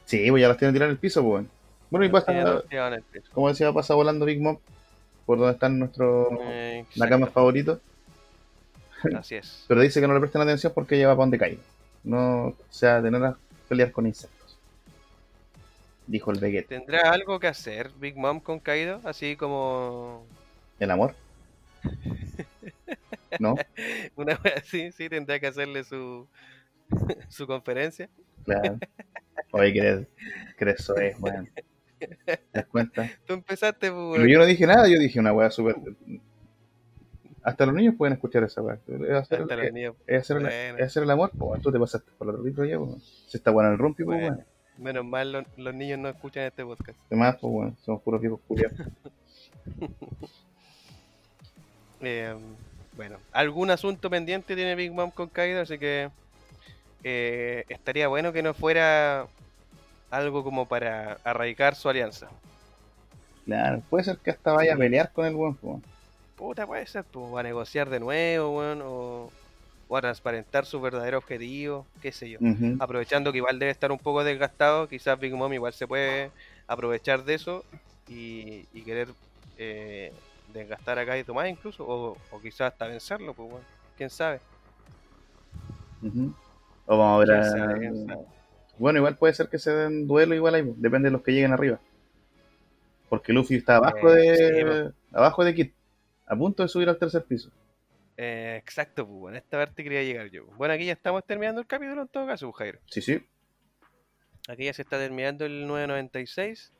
[0.06, 1.46] Sí, pues ya las tiene tiradas en el piso, pues.
[1.90, 2.64] Bueno, y pasa,
[3.34, 4.58] como decía, pasa volando Big Mom
[5.26, 7.80] por donde están nuestros Eh, nakamas favoritos.
[9.16, 9.66] Así es.
[9.68, 11.60] Pero dice que no le presten atención porque lleva para donde cae.
[12.04, 13.38] No se va a tener a
[13.70, 14.58] pelear con insectos.
[16.08, 16.70] Dijo el Vegeta.
[16.70, 19.00] ¿Tendrá algo que hacer Big Mom con Kaido?
[19.04, 20.26] Así como
[20.80, 21.16] ¿El amor?
[23.40, 23.56] ¿No?
[24.16, 26.28] una así, sí, tendrá que hacerle su,
[27.30, 28.10] su conferencia.
[28.44, 28.78] Claro.
[29.52, 30.08] Oye, crees,
[30.58, 31.50] crees eso es, weón.
[32.26, 33.10] ¿Te das cuenta?
[33.26, 35.76] Tú empezaste, pues, Pero yo no dije nada, yo dije una weá súper.
[37.42, 38.76] Hasta los niños pueden escuchar esa weá.
[38.88, 39.96] Es hacer, Hasta los niños.
[40.08, 40.78] es hacer, el- Bueno.
[40.80, 43.02] es hacer el amor, pues tú te pasaste por el otro libro ya, pues.
[43.28, 44.44] Si está bueno el rumpi, pues Bueno.
[44.78, 46.98] Menos mal lo- los niños no escuchan este podcast.
[47.08, 48.78] Además, pues weón, somos puros viejos culiados.
[52.04, 52.36] Eh,
[52.96, 56.10] bueno, algún asunto pendiente tiene Big Mom con Kaido, así que
[57.04, 59.28] eh, estaría bueno que no fuera
[60.12, 62.30] algo como para arraigar su alianza.
[63.46, 65.56] Claro, puede ser que hasta vaya a pelear con el pues.
[65.62, 65.84] weón.
[66.36, 69.32] Puta, puede ser, pues, o a negociar de nuevo, weón, o,
[69.88, 72.40] o a transparentar su verdadero objetivo, qué sé yo.
[72.80, 76.32] Aprovechando que igual debe estar un poco desgastado, quizás Big Mom igual se puede
[76.68, 77.66] aprovechar de eso
[78.08, 79.10] y, y querer
[79.58, 80.14] eh,
[80.54, 83.64] desgastar a Kaido más incluso, o, o quizás hasta vencerlo, pues, weón.
[83.98, 84.42] ¿Quién sabe?
[86.86, 88.18] O vamos a ver.
[88.78, 91.32] Bueno, igual puede ser que se den duelo igual ahí, pues, depende de los que
[91.32, 91.80] lleguen arriba.
[93.10, 94.94] Porque Luffy está abajo Eh, de sí, pues.
[95.12, 95.72] abajo de Kid,
[96.26, 97.52] a punto de subir al tercer piso.
[98.18, 100.46] Eh, exacto, pues, en esta parte quería llegar yo.
[100.58, 102.80] Bueno, aquí ya estamos terminando el capítulo en todo caso, pues, Jairo.
[102.86, 103.24] Sí, sí.
[104.48, 106.74] Aquí ya se está terminando el 996.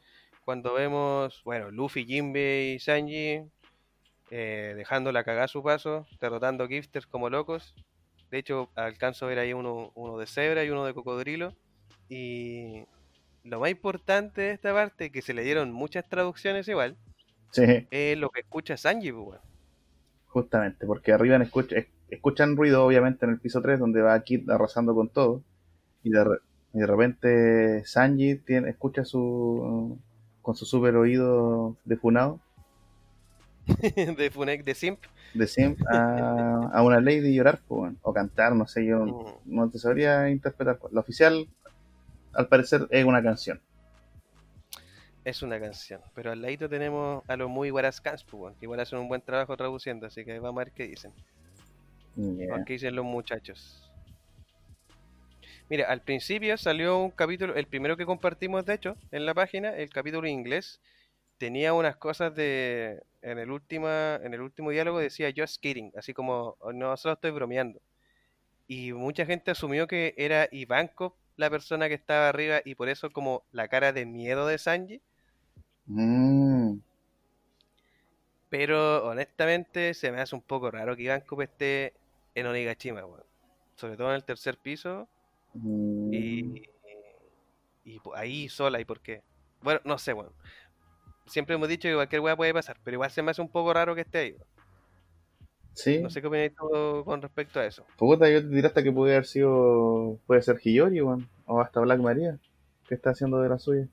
[0.46, 3.42] Cuando vemos, bueno, Luffy, Jinbe y Sanji
[4.32, 7.76] eh, dejando la cagada a su paso, derrotando gifters como locos.
[8.32, 11.54] De hecho, alcanzo a ver ahí uno, uno de cebra y uno de cocodrilo.
[12.10, 12.86] Y,
[13.44, 16.98] lo más importante de esta parte, que se le dieron muchas traducciones igual,
[17.52, 19.40] Sí, es lo que escucha Sanji, pues,
[20.28, 24.50] justamente, porque arriba escucha, es- escuchan ruido, obviamente, en el piso 3, donde va Kid
[24.50, 25.44] arrasando con todo.
[26.04, 26.40] Y de, re-
[26.74, 30.00] y de repente Sanji tiene, escucha su
[30.42, 32.40] con su super oído defunado
[34.18, 35.00] de Funek de Simp.
[35.34, 39.56] de Sim a, a una lady llorar, pues, weón, o cantar, no sé, yo Mm.
[39.56, 40.78] no te sabría interpretar.
[40.92, 41.48] La oficial,
[42.34, 43.60] al parecer, es una canción.
[45.26, 46.02] Es una canción.
[46.14, 49.56] Pero al ladito tenemos a los muy Guarascans, pues, que igual hacen un buen trabajo
[49.56, 51.14] traduciendo, así que vamos a ver qué dicen.
[52.18, 52.64] Yeah.
[52.66, 53.80] Qué dicen los muchachos.
[55.70, 59.70] Mira, al principio salió un capítulo, el primero que compartimos, de hecho, en la página,
[59.76, 60.82] el capítulo en inglés,
[61.38, 63.02] tenía unas cosas de.
[63.24, 67.16] En el, última, en el último diálogo decía just kidding, así como "Oh, no, solo
[67.16, 67.82] estoy bromeando.
[68.68, 73.12] Y mucha gente asumió que era Ivankov la persona que estaba arriba y por eso
[73.12, 75.02] como la cara de miedo de Sanji.
[75.90, 76.82] Mm,
[78.50, 81.94] Pero honestamente se me hace un poco raro que Ivankov esté
[82.36, 83.24] en Onigashima, weón.
[83.76, 85.10] Sobre todo en el tercer piso
[85.56, 86.64] mm, y,
[87.84, 89.24] y po- ahí sola y por qué.
[89.62, 90.34] Bueno, no sé, bueno.
[91.26, 93.74] Siempre hemos dicho que cualquier weá puede pasar, pero igual se me hace un poco
[93.74, 94.38] raro que esté ahí.
[95.74, 97.88] sí, No sé qué opináis tú con respecto a eso.
[97.98, 101.80] puta, yo te diría hasta que puede haber sido, puede ser Hiyori, weón, o hasta
[101.82, 102.40] Black Maria,
[102.88, 103.88] que está haciendo de la suya.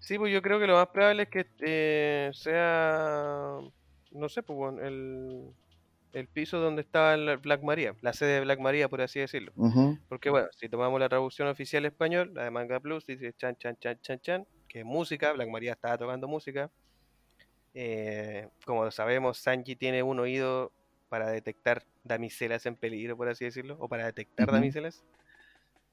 [0.00, 3.58] Sí, pues yo creo que lo más probable es que eh, sea,
[4.10, 5.50] no sé, pues bueno, el,
[6.12, 9.54] el piso donde estaba el Black Maria, la sede de Black Maria, por así decirlo.
[9.56, 13.56] Ujú, Porque bueno, si tomamos la traducción oficial español, la de Manga Plus, dice chan
[13.58, 16.68] chan chan chan chan, que es música, Black Maria estaba tocando música.
[17.74, 20.72] Eh, como sabemos, Sanji tiene un oído
[21.08, 24.56] para detectar damiselas en peligro, por así decirlo, o para detectar Ujú.
[24.56, 25.04] damiselas.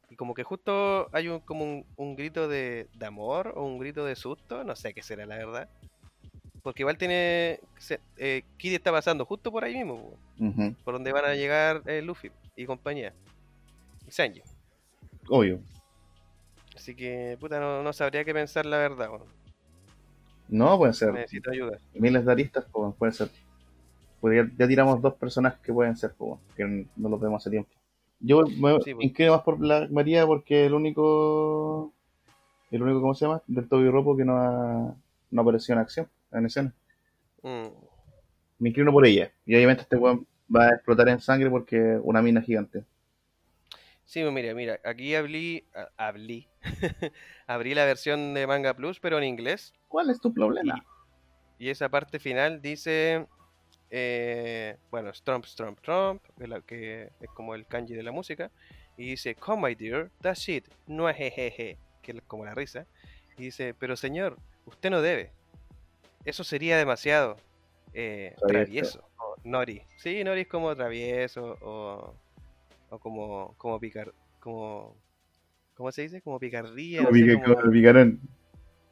[0.10, 3.78] Y como que justo hay un, como un, un grito de, de amor o un
[3.78, 5.70] grito de susto, no sé qué será la verdad.
[6.64, 7.60] Porque igual tiene...
[7.78, 10.18] Se, eh, Kid está pasando justo por ahí mismo,
[10.84, 13.14] por donde van a llegar eh, Luffy y compañía.
[14.08, 14.42] Y Sanji.
[15.30, 15.60] Obvio.
[16.76, 19.10] Así que, puta, no, no sabría qué pensar la verdad.
[20.48, 21.78] No, pueden ser Necesito ayuda.
[21.94, 23.30] miles de aristas, pues, pueden ser.
[24.20, 27.50] Pues ya, ya tiramos dos personajes que pueden ser, pues, que no los vemos hace
[27.50, 27.70] tiempo.
[28.20, 29.06] Yo me Sí, pues.
[29.06, 31.92] inclino más por Black Maria porque el único,
[32.70, 33.42] el único, ¿cómo se llama?
[33.48, 34.94] Del Toby Ropo que no ha,
[35.32, 36.74] no apareció en acción, en escena.
[37.42, 37.68] Mm.
[38.60, 39.32] Me inclino por ella.
[39.46, 42.84] Y obviamente este weón va a explotar en sangre porque es una mina gigante.
[44.12, 46.46] Sí, pues mira, mira, aquí abrí, a- abrí,
[47.48, 49.72] abrí la versión de Manga Plus, pero en inglés.
[49.88, 50.86] ¿Cuál es tu problema?
[51.58, 53.26] Y esa parte final dice,
[53.90, 56.22] eh, bueno, Stromp, Stromp, Tromp,
[56.66, 58.52] que, es como el kanji de la música.
[58.98, 62.86] Y dice, come my dear, that's it, no es jejeje, que es como la risa.
[63.38, 65.32] Y dice, pero señor, usted no debe.
[66.26, 67.38] Eso sería demasiado
[67.94, 69.00] eh, Travieso.
[69.00, 69.10] travieso.
[69.20, 69.82] O Nori.
[69.96, 72.14] Sí, Nori es como travieso o,
[72.92, 74.96] o como, como picar, como,
[75.74, 76.22] ¿cómo se dice?
[76.22, 77.00] Como picardía.
[77.04, 78.20] Como no sé, como- como picarón.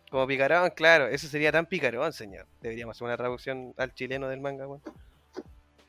[0.10, 2.48] como picarón, claro, eso sería tan picarón, señor.
[2.62, 4.82] Deberíamos hacer una traducción al chileno del manga, weón.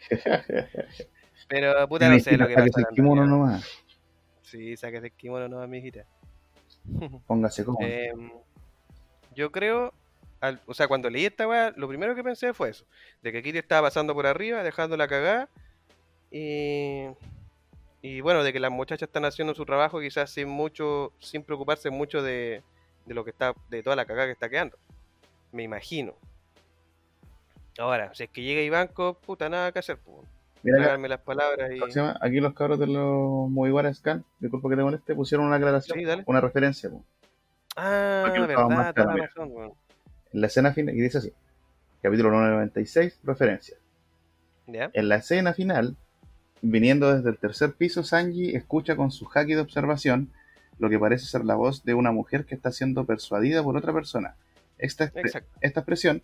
[1.48, 2.80] Pero puta, no sé lo que pasa.
[2.80, 3.66] el kimono nomás.
[4.42, 6.04] Sí, sáquese el kimono no, mi hijita.
[7.26, 7.86] Póngase cómodo.
[7.86, 8.30] Em,
[9.34, 9.92] yo creo,
[10.40, 12.84] al- o sea, cuando leí esta weá, lo primero que pensé fue eso:
[13.22, 15.48] de que Kitty estaba pasando por arriba, dejando la cagada.
[16.30, 17.06] Y,
[18.02, 21.90] y bueno, de que las muchachas están haciendo su trabajo, quizás sin mucho, sin preocuparse
[21.90, 22.62] mucho de,
[23.06, 24.78] de lo que está, de toda la cagada que está quedando.
[25.52, 26.14] Me imagino.
[27.78, 30.26] Ahora, si es que llega Ivanko, puta, nada que hacer, pues.
[30.62, 31.80] Mira acá, las palabras y.
[32.20, 36.22] Aquí los cabros de los Moviwara Scan, disculpa que te moleste, pusieron una aclaración, Sí,
[36.26, 36.90] una referencia.
[36.90, 37.02] po.
[37.76, 39.72] Ah, más verdad, toda la razón.
[40.32, 41.32] En la escena final, y dice así:
[42.02, 43.76] capítulo 996, referencia.
[44.66, 44.90] ¿Ya?
[44.92, 45.96] En la escena final,
[46.62, 50.30] viniendo desde el tercer piso, Sanji escucha con su haki de observación
[50.78, 53.92] lo que parece ser la voz de una mujer que está siendo persuadida por otra
[53.92, 54.36] persona.
[54.78, 55.50] Esta, expre- Exacto.
[55.60, 56.22] esta expresión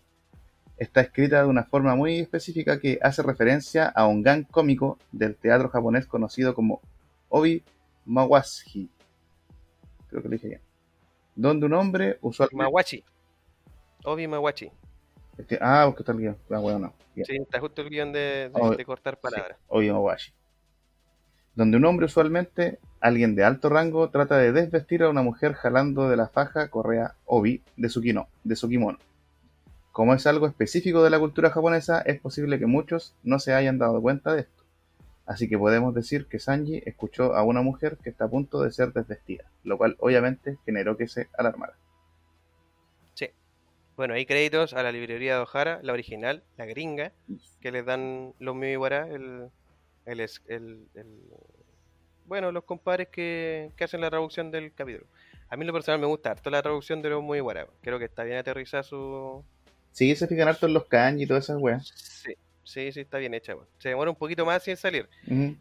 [0.77, 5.35] está escrita de una forma muy específica que hace referencia a un gang cómico del
[5.35, 6.81] teatro japonés conocido como
[7.29, 7.63] Obi
[8.05, 8.89] Mawashi.
[10.09, 10.61] Creo que lo dije bien.
[11.35, 12.55] Donde un hombre usualmente...
[12.63, 13.03] Mawachi.
[14.05, 14.27] Obi
[15.37, 16.37] Este- ah, porque está el guion.
[16.49, 16.93] Ah, bueno, no.
[17.15, 19.57] Sí, está justo el guion de, de- Oh, de cortar palabras.
[19.67, 20.31] Obi Mawashi.
[21.55, 26.07] Donde un hombre usualmente, alguien de alto rango, trata de desvestir a una mujer jalando
[26.09, 28.99] de la faja correa Obi de su, kino- de su kimono.
[29.91, 33.79] Como es algo específico de la cultura japonesa, es posible que muchos no se hayan
[33.79, 34.63] dado cuenta de esto.
[35.25, 38.71] Así que podemos decir que Sanji escuchó a una mujer que está a punto de
[38.71, 41.73] ser desvestida, lo cual obviamente generó que se alarmara.
[43.97, 47.11] Bueno, hay créditos a la librería de O'Hara, la original, la gringa,
[47.61, 49.49] que les dan los Miwara, el,
[50.05, 51.21] el, el, el-
[52.25, 55.07] bueno, los compadres que, que hacen la traducción del capítulo.
[55.49, 57.67] A mí lo personal me gusta harto la traducción de los Mugiwara.
[57.81, 59.43] Creo que está bien aterrizada su...
[59.93, 61.87] Sí, se fijan harto en los kanji y todas esas weas.
[61.95, 62.33] Sí,
[62.63, 63.55] sí, sí, está bien hecha.
[63.79, 65.09] Se demora un poquito más sin salir.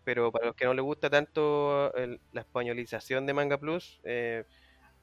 [0.04, 4.44] Pero para los que no les gusta tanto el- la españolización de Manga Plus, eh,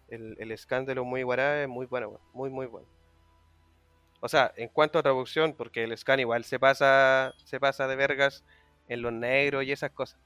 [0.10, 2.88] el, el scan de los muy guará es muy bueno, muy muy bueno.
[4.26, 7.98] O sea, en cuanto a traducción, porque el scan igual se pasa, se pasa de
[7.98, 8.46] vergas
[8.88, 10.18] en los negros y esas cosas.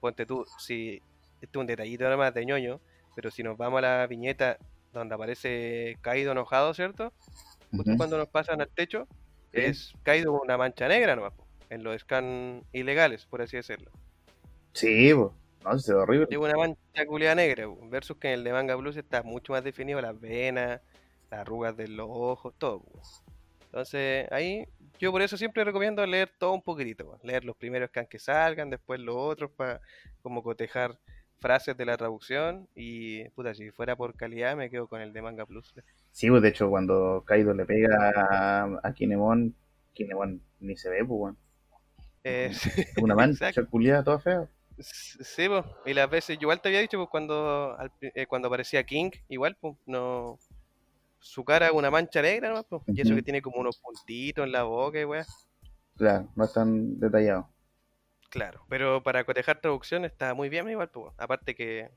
[0.00, 1.00] Ponte tú, si
[1.40, 2.78] este es un detallito nada más de ñoño,
[3.16, 4.58] pero si nos vamos a la viñeta
[4.92, 7.10] donde aparece Kaido enojado, ¿cierto?
[7.70, 9.08] Justo cuando nos pasan al techo,
[9.50, 9.60] Sí.
[9.62, 13.90] es con una mancha negra nomás, po, en los scan ilegales, por así decirlo.
[14.74, 15.34] Sí, po.
[15.64, 16.26] no, se ve horrible.
[16.28, 19.54] Lleva una mancha culiada negra, po, versus que en el de Manga Blues está mucho
[19.54, 20.82] más definido las venas,
[21.30, 22.80] las arrugas de los ojos, todo.
[22.82, 23.00] po.
[23.78, 24.66] Entonces, ahí
[24.98, 28.18] yo por eso siempre recomiendo leer todo un poquitito, po, leer los primeros scans que
[28.18, 29.80] salgan, después los otros para
[30.20, 30.98] como cotejar
[31.38, 35.22] frases de la traducción y puta, si fuera por calidad me quedo con el de
[35.22, 35.72] Manga Plus.
[36.10, 39.54] Sí, pues de hecho cuando Kaido le pega a, a Kinemon,
[39.94, 41.38] Kinemon ni se ve, pues weón.
[42.24, 42.52] Eh,
[43.00, 44.48] una mancha culiada toda fea.
[44.80, 48.82] Sí, po, y las veces, yo igual te había dicho, pues cuando, eh, cuando aparecía
[48.84, 50.38] King, igual, pues, no,
[51.20, 52.82] su cara es una mancha negra, ¿no?
[52.86, 55.26] Y eso que tiene como unos puntitos en la boca y weá.
[55.96, 57.48] Claro, no es tan detallado.
[58.30, 61.90] Claro, pero para cotejar traducción está muy bien igual, pues, aparte que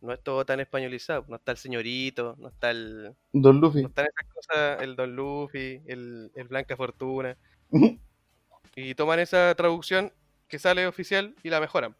[0.00, 3.82] no es todo tan españolizado, no está el señorito, no está el, Don Luffy.
[3.82, 7.36] no están esas cosas, el Don Luffy, el, el Blanca Fortuna,
[8.76, 10.12] y toman esa traducción
[10.48, 11.96] que sale oficial y la mejoran.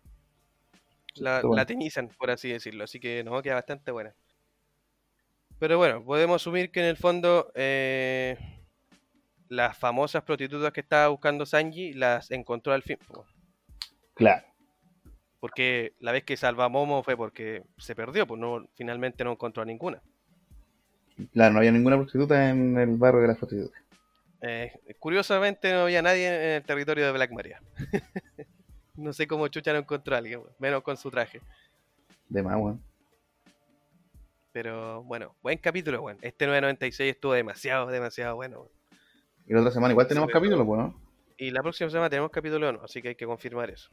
[1.14, 1.56] La, bueno.
[1.56, 2.84] la teñizan, por así decirlo.
[2.84, 4.14] Así que no, queda bastante buena.
[5.62, 8.36] Pero bueno, podemos asumir que en el fondo eh,
[9.48, 12.98] las famosas prostitutas que estaba buscando Sanji las encontró al fin.
[14.14, 14.44] Claro.
[15.38, 19.30] Porque la vez que salva a Momo fue porque se perdió, pues no, finalmente no
[19.30, 20.02] encontró a ninguna.
[21.32, 23.80] Claro, no había ninguna prostituta en el barrio de las prostitutas.
[24.40, 27.62] Eh, curiosamente no había nadie en el territorio de Black Maria.
[28.96, 31.40] no sé cómo Chucha no encontró a alguien, menos con su traje.
[32.28, 32.91] De más, weón.
[34.52, 36.18] Pero bueno, buen capítulo, weón.
[36.20, 38.68] Este 996 estuvo demasiado, demasiado bueno.
[39.46, 40.94] Y la otra semana igual tenemos Sobre capítulos, pues, ¿no?
[41.38, 43.90] Y la próxima semana tenemos capítulo 1, así que hay que confirmar eso.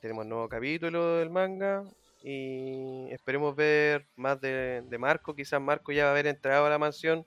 [0.00, 1.82] Tenemos nuevo capítulo del manga
[2.22, 5.34] y esperemos ver más de, de Marco.
[5.34, 7.24] Quizás Marco ya va a haber entrado a la mansión,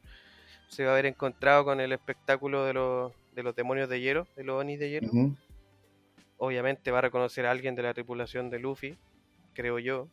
[0.68, 4.28] se va a haber encontrado con el espectáculo de los, de los demonios de hielo,
[4.36, 5.08] de los Onis de hielo.
[5.08, 5.36] Ujú.
[6.38, 8.96] Obviamente va a reconocer a alguien de la tripulación de Luffy,
[9.54, 10.08] creo yo,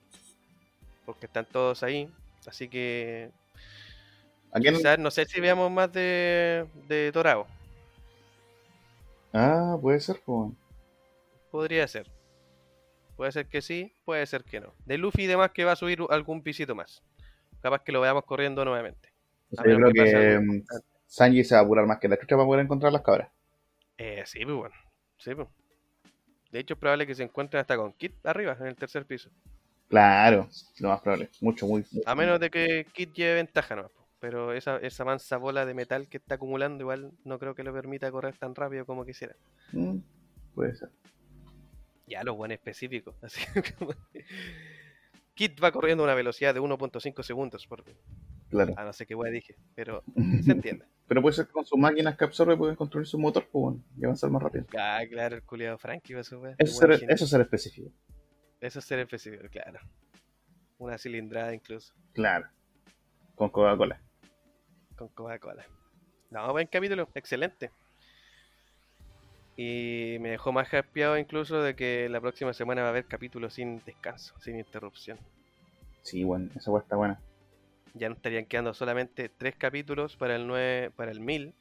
[1.04, 2.10] porque están todos ahí.
[2.46, 3.30] Así que
[4.60, 7.46] quizás no sé si veamos más de, de Torao.
[9.32, 10.56] Ah, puede ser, weón.
[11.50, 12.10] Podría ser.
[13.16, 14.74] Puede ser que sí, puede ser que no.
[14.84, 17.02] De Luffy y demás que va a subir algún pisito más.
[17.62, 19.10] Capaz que lo veamos corriendo nuevamente.
[19.52, 20.64] O sea, yo creo que que mm,
[21.06, 23.30] Sanji se va a apurar más que la chucha para poder encontrar las cabras.
[23.96, 24.74] Eh, sí, pues bueno.
[25.18, 25.48] Sí, pues.
[26.50, 29.30] De hecho, es probable que se encuentren hasta con Kit arriba, en el tercer piso.
[29.88, 30.48] Claro,
[30.80, 31.30] lo más probable.
[31.40, 31.84] Mucho, muy.
[32.06, 33.90] A menos de que Kit lleve ventaja, ¿no?
[34.18, 37.72] Pero esa, esa mansa bola de metal que está acumulando, igual no creo que le
[37.72, 39.36] permita correr tan rápido como quisiera.
[39.72, 39.98] Mm,
[40.54, 40.90] puede ser.
[42.06, 43.14] Ya lo bueno específico.
[43.22, 43.40] Así
[43.78, 43.92] como-
[45.34, 47.84] Kit va corriendo a una velocidad de 1.5 segundos por.
[48.48, 48.74] Claro.
[48.76, 50.02] Ah, no sé qué wea dije, pero
[50.44, 50.86] se entiende.
[51.06, 53.84] Pero puede ser que con sus máquinas que absorbe pueden construir su motor, pues, bueno,
[53.96, 54.64] y avanzar más rápido.
[54.76, 56.36] Ah, claro, el culiado Frankie va a su.
[56.44, 57.14] Eso, Qué ser, buen genio.
[57.14, 57.90] eso específico.
[58.60, 59.80] Eso es ser específico, claro.
[60.78, 62.48] Una cilindrada incluso, Claro.
[63.34, 64.00] Con Coca-Cola.
[64.96, 65.66] con Coca-Cola.
[66.30, 67.70] No, buen capítulo, excelente.
[69.56, 73.54] Y me dejó más hypeado incluso de que la próxima semana va a haber capítulos
[73.54, 75.18] sin descanso, sin interrupción.
[76.02, 77.20] Sí, bueno, esa está buena.
[77.94, 81.54] Ya nos estarían quedando solamente tres capítulos para el 9, para el 1000.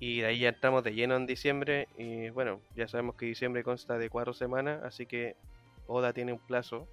[0.00, 1.86] Y de ahí ya entramos de lleno en diciembre.
[1.96, 5.36] Y bueno, ya sabemos que diciembre consta de cuatro semanas, así que
[5.90, 6.86] Oda tiene un plazo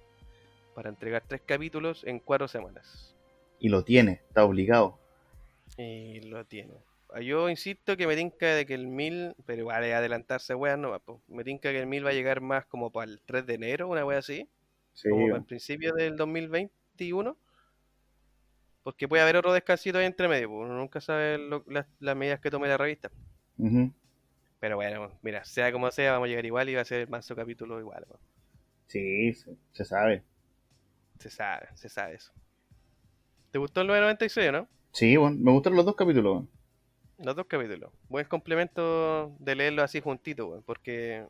[0.74, 3.14] para entregar tres capítulos en cuatro semanas.
[3.60, 4.98] Y lo tiene, está obligado.
[5.76, 6.74] Y lo tiene.
[7.10, 10.82] Ah, Yo insisto que me tinca de que el 1000, pero igual es adelantarse, weón,
[10.82, 11.00] no va.
[11.28, 13.88] Me tinca que el 1000 va a llegar más como para el 3 de enero,
[13.88, 14.48] una wea así,
[14.92, 17.36] Sí, como para el principio del 2021.
[18.82, 22.40] Porque puede haber otro descansito ahí entre medio, uno nunca sabe lo- las, las medidas
[22.40, 23.10] que tome la revista.
[24.60, 27.08] Pero bueno, mira, sea como sea, vamos a llegar igual y va a ser el
[27.08, 28.04] manso capítulo igual.
[28.08, 28.20] weón.
[28.88, 30.22] Sí, se, se sabe.
[31.18, 32.32] Se sabe, se sabe eso.
[33.50, 34.68] ¿Te gustó el 996 o no?
[34.92, 36.44] Sí, bueno, me gustaron los dos capítulos.
[37.18, 37.92] Los dos capítulos.
[38.08, 41.26] Buen complemento de leerlo así juntito, weón, porque,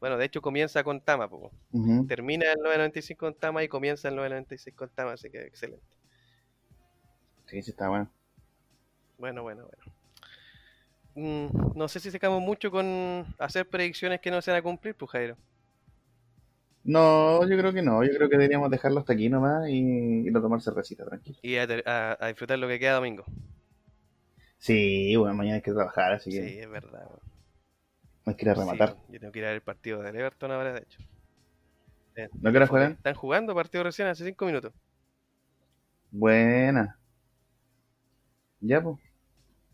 [0.00, 1.50] bueno, de hecho comienza con Tama, po.
[1.72, 2.06] Ujú.
[2.06, 5.84] termina el 995 con Tama y comienza el 996 con Tama, así que excelente.
[7.46, 8.10] Sí, sí, está bueno.
[9.18, 9.92] Bueno, bueno, bueno.
[11.14, 14.94] Mm, no sé si secamos mucho con hacer predicciones que no se van a cumplir,
[14.94, 15.36] pues Jairo.
[16.94, 18.02] No, yo creo que no.
[18.04, 21.38] Yo creo que deberíamos dejarlo hasta aquí nomás y, y no tomar cervecita, tranquilo.
[21.42, 23.24] Y a, a- a disfrutar lo que queda domingo.
[24.58, 27.08] Sí, bueno, mañana hay que trabajar, así que Sí, es verdad.
[28.42, 28.96] ir a Sí, rematar.
[29.08, 30.98] yo tengo que ir a ver el partido del Everton ahora, de hecho.
[32.16, 32.98] Eh, ¿No quieres jugar?
[32.98, 34.72] Están jugando partido recién hace 5 minutos.
[36.10, 36.98] Buena.
[38.60, 38.98] Ya, pues.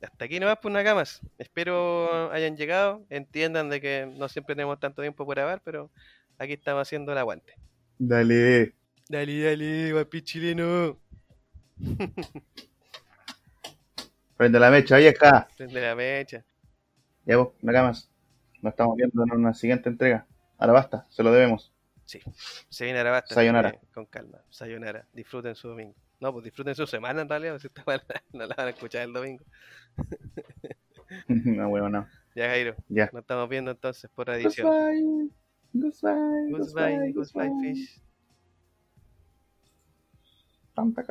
[0.02, 1.20] Hasta aquí nomás por una camas.
[1.38, 3.06] Espero hayan llegado.
[3.08, 5.90] Entiendan de que no siempre tenemos tanto tiempo por grabar, pero
[6.38, 7.54] aquí estamos haciendo el aguante.
[7.98, 8.74] Dale.
[9.08, 10.98] Dale, dale, guapi chileno.
[14.36, 15.48] Prende la mecha, vieja.
[15.56, 16.44] Prende la mecha.
[17.24, 18.10] Ya, pues, nada más.
[18.62, 20.26] Nos estamos viendo en una siguiente entrega.
[20.58, 21.72] Ahora basta, se lo debemos.
[22.04, 22.20] Sí,
[22.68, 23.34] se viene Arabasta.
[23.34, 23.72] Sayonara.
[23.72, 24.40] que Con calma.
[24.50, 25.06] Sayonara.
[25.12, 25.94] Disfruten su domingo.
[26.20, 27.84] No, pues disfruten su semana en realidad, si esta
[28.32, 29.44] no la van a escuchar el domingo.
[31.28, 32.08] no, huevo, no.
[32.34, 32.74] Ya, Jairo.
[32.88, 33.10] Ya.
[33.12, 34.66] Nos estamos viendo entonces por edición.
[34.66, 35.30] Goodbye.
[35.74, 37.98] Goodbye, goodbye, goodbye, fish.
[40.74, 41.10] Tam, tak,